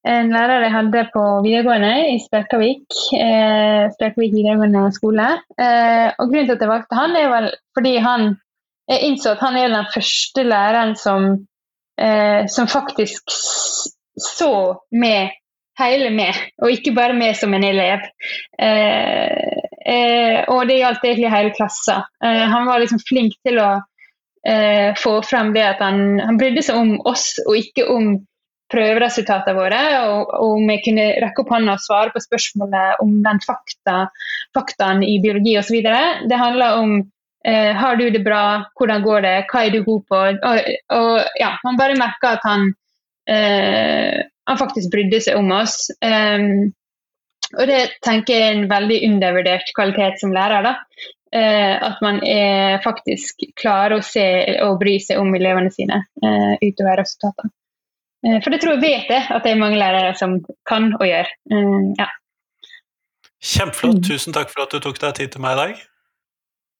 en 0.03 0.35
lærer 0.35 0.65
jeg 0.65 0.75
hadde 0.75 1.07
på 1.13 1.25
videregående 1.45 1.95
i 2.11 2.19
Spjelkavik. 2.19 3.01
Eh, 3.15 3.87
Spjelkavik 3.95 4.35
videregående 4.35 4.89
skole. 4.91 5.31
Eh, 5.55 6.09
og 6.17 6.27
grunnen 6.27 6.49
til 6.51 6.57
at 6.57 6.65
jeg 6.67 6.75
valgte 6.75 6.99
han, 6.99 7.15
er 7.15 7.31
vel 7.31 7.53
fordi 7.79 7.99
han 8.03 8.33
jeg 8.91 9.07
innså 9.07 9.33
at 9.33 9.43
han 9.43 9.57
er 9.59 9.71
den 9.71 9.87
første 9.93 10.43
læreren 10.43 10.95
som, 10.99 11.29
eh, 11.99 12.43
som 12.51 12.67
faktisk 12.67 13.31
så 14.19 14.53
med 14.91 15.31
hele 15.79 16.09
med, 16.13 16.33
og 16.61 16.71
ikke 16.71 16.93
bare 16.95 17.15
med 17.17 17.37
som 17.37 17.53
en 17.53 17.63
elev. 17.65 18.03
Eh, 18.59 19.63
eh, 19.93 20.43
og 20.47 20.67
det 20.69 20.81
gjaldt 20.81 21.05
egentlig 21.05 21.31
hele 21.33 21.55
klassen. 21.55 22.03
Eh, 22.23 22.43
han 22.51 22.67
var 22.69 22.83
liksom 22.83 23.01
flink 23.07 23.33
til 23.45 23.57
å 23.61 23.71
eh, 24.47 24.93
få 24.99 25.17
frem 25.25 25.53
det 25.55 25.65
at 25.65 25.81
han, 25.81 26.19
han, 26.21 26.37
brydde 26.37 26.65
seg 26.65 26.77
om 26.77 26.93
oss, 27.09 27.33
og 27.47 27.57
ikke 27.57 27.87
om 27.89 28.13
prøveresultatene 28.73 29.57
våre. 29.57 29.81
Og, 30.11 30.35
og 30.37 30.59
om 30.59 30.69
jeg 30.75 30.83
kunne 30.85 31.09
rekke 31.23 31.43
opp 31.43 31.55
hånda 31.55 31.77
og 31.77 31.85
svare 31.87 32.13
på 32.13 32.21
spørsmålet 32.21 33.01
om 33.03 33.17
den 33.25 33.41
fakta, 33.45 33.97
faktaen 34.55 35.03
i 35.05 35.17
biologi 35.23 35.57
osv. 35.61 35.81
Det 36.29 36.41
handler 36.41 36.79
om 36.83 36.95
Eh, 37.47 37.71
har 37.75 37.97
du 37.99 38.05
det 38.09 38.23
bra? 38.23 38.43
Hvordan 38.79 39.03
går 39.03 39.25
det? 39.25 39.33
Hva 39.51 39.65
er 39.65 39.73
du 39.73 39.81
god 39.83 40.05
på? 40.09 40.21
Og, 40.31 40.69
og 40.95 41.39
ja, 41.39 41.49
man 41.65 41.79
bare 41.79 41.99
merker 41.99 42.37
at 42.37 42.45
han, 42.47 42.69
eh, 43.27 44.21
han 44.47 44.61
faktisk 44.61 44.93
brydde 44.93 45.19
seg 45.25 45.39
om 45.39 45.51
oss. 45.55 45.89
Um, 45.99 46.71
og 47.53 47.67
det 47.69 47.81
tenker 48.05 48.33
jeg 48.33 48.45
er 48.47 48.55
en 48.55 48.69
veldig 48.71 49.01
undervurdert 49.09 49.75
kvalitet 49.75 50.21
som 50.21 50.33
lærer. 50.33 50.63
da. 50.65 50.77
Eh, 51.33 51.75
at 51.83 52.01
man 52.05 52.19
er 52.21 52.77
faktisk 52.83 53.41
klarer 53.57 53.97
å 53.97 54.05
se 54.05 54.25
og 54.61 54.77
bry 54.81 54.99
seg 55.01 55.17
om 55.17 55.33
elevene 55.33 55.71
sine 55.73 56.03
eh, 56.21 56.51
utover 56.61 57.01
resultatene. 57.01 57.49
Eh, 58.27 58.37
for 58.43 58.53
det 58.53 58.59
tror 58.61 58.75
jeg 58.75 58.83
vet 58.83 59.09
jeg, 59.09 59.23
at 59.33 59.41
det 59.45 59.53
er 59.53 59.61
mange 59.61 59.79
lærere 59.81 60.13
som 60.17 60.37
kan 60.69 60.91
og 60.99 61.07
gjør. 61.09 61.31
Eh, 61.51 61.87
ja. 61.97 62.07
Kjempeflott. 63.43 64.03
Mm. 64.03 64.05
Tusen 64.11 64.37
takk 64.37 64.53
for 64.53 64.67
at 64.67 64.75
du 64.75 64.83
tok 64.83 65.01
deg 65.01 65.17
tid 65.17 65.33
til 65.33 65.43
meg 65.43 65.57
i 65.57 65.61
dag. 65.63 65.81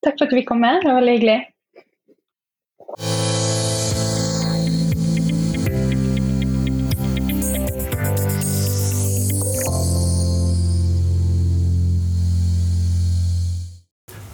Takk 0.04 0.20
for 0.20 0.28
at 0.28 0.32
du 0.34 0.40
fikk 0.42 0.52
komme. 0.52 0.76
Det 0.84 0.90
var 0.90 1.00
veldig 1.00 1.18
hyggelig. 1.18 1.42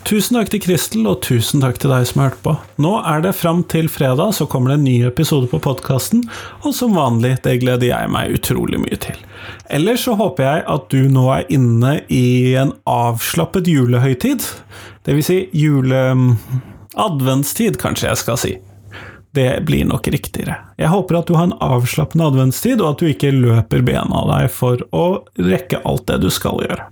Tusen 0.09 0.39
takk 0.39 0.47
til 0.49 0.61
Kristel, 0.63 1.03
og 1.05 1.19
tusen 1.21 1.61
takk 1.61 1.75
til 1.77 1.91
deg 1.93 2.07
som 2.09 2.23
har 2.23 2.31
hørt 2.31 2.39
på. 2.41 2.55
Nå 2.81 2.95
er 3.05 3.21
det 3.21 3.35
fram 3.37 3.59
til 3.69 3.85
fredag, 3.93 4.31
så 4.33 4.47
kommer 4.49 4.71
det 4.71 4.79
en 4.79 4.87
ny 4.87 4.95
episode 5.05 5.45
på 5.51 5.59
podkasten, 5.61 6.23
og 6.63 6.73
som 6.73 6.95
vanlig, 6.97 7.35
det 7.45 7.59
gleder 7.61 7.91
jeg 7.91 8.09
meg 8.09 8.33
utrolig 8.39 8.79
mye 8.81 8.97
til. 8.97 9.19
Ellers 9.69 10.07
så 10.07 10.15
håper 10.17 10.47
jeg 10.47 10.63
at 10.73 10.89
du 10.89 11.05
nå 11.13 11.27
er 11.35 11.45
inne 11.53 11.99
i 12.09 12.55
en 12.57 12.73
avslappet 12.89 13.69
julehøytid. 13.69 14.49
Det 15.05 15.15
vil 15.17 15.25
si 15.25 15.37
jule... 15.55 16.01
Adventstid, 16.99 17.77
kanskje 17.79 18.09
jeg 18.09 18.19
skal 18.19 18.37
si. 18.41 18.51
Det 19.31 19.61
blir 19.65 19.85
nok 19.85 20.07
riktigere. 20.09 20.55
Jeg 20.77 20.89
håper 20.89 21.19
at 21.19 21.29
du 21.29 21.35
har 21.37 21.47
en 21.47 21.57
avslappende 21.61 22.25
adventstid, 22.31 22.81
og 22.81 22.95
at 22.95 23.03
du 23.03 23.11
ikke 23.11 23.31
løper 23.35 23.85
bena 23.85 24.23
av 24.23 24.31
deg 24.31 24.49
for 24.51 24.81
å 24.95 25.05
rekke 25.37 25.83
alt 25.87 26.07
det 26.09 26.17
du 26.25 26.29
skal 26.33 26.59
gjøre. 26.65 26.89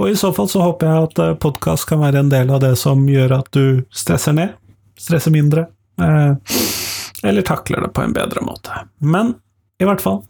Og 0.00 0.08
i 0.08 0.16
så 0.16 0.32
fall 0.32 0.48
så 0.48 0.64
håper 0.64 0.88
jeg 0.88 1.08
at 1.10 1.20
eh, 1.20 1.36
podkast 1.44 1.86
kan 1.90 2.00
være 2.00 2.24
en 2.24 2.32
del 2.32 2.50
av 2.50 2.62
det 2.64 2.72
som 2.80 3.04
gjør 3.08 3.36
at 3.42 3.52
du 3.52 3.84
stresser 3.92 4.34
ned, 4.38 4.56
stresser 4.98 5.34
mindre, 5.34 5.66
eh, 6.00 6.56
eller 7.28 7.44
takler 7.44 7.84
det 7.84 7.92
på 7.92 8.06
en 8.06 8.16
bedre 8.16 8.40
måte. 8.46 8.86
Men 8.98 9.36
i 9.80 9.88
hvert 9.88 10.00
fall, 10.00 10.22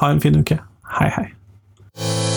ha 0.00 0.08
en 0.10 0.24
fin 0.24 0.40
uke. 0.40 0.56
Hei, 0.96 1.12
hei. 1.12 2.33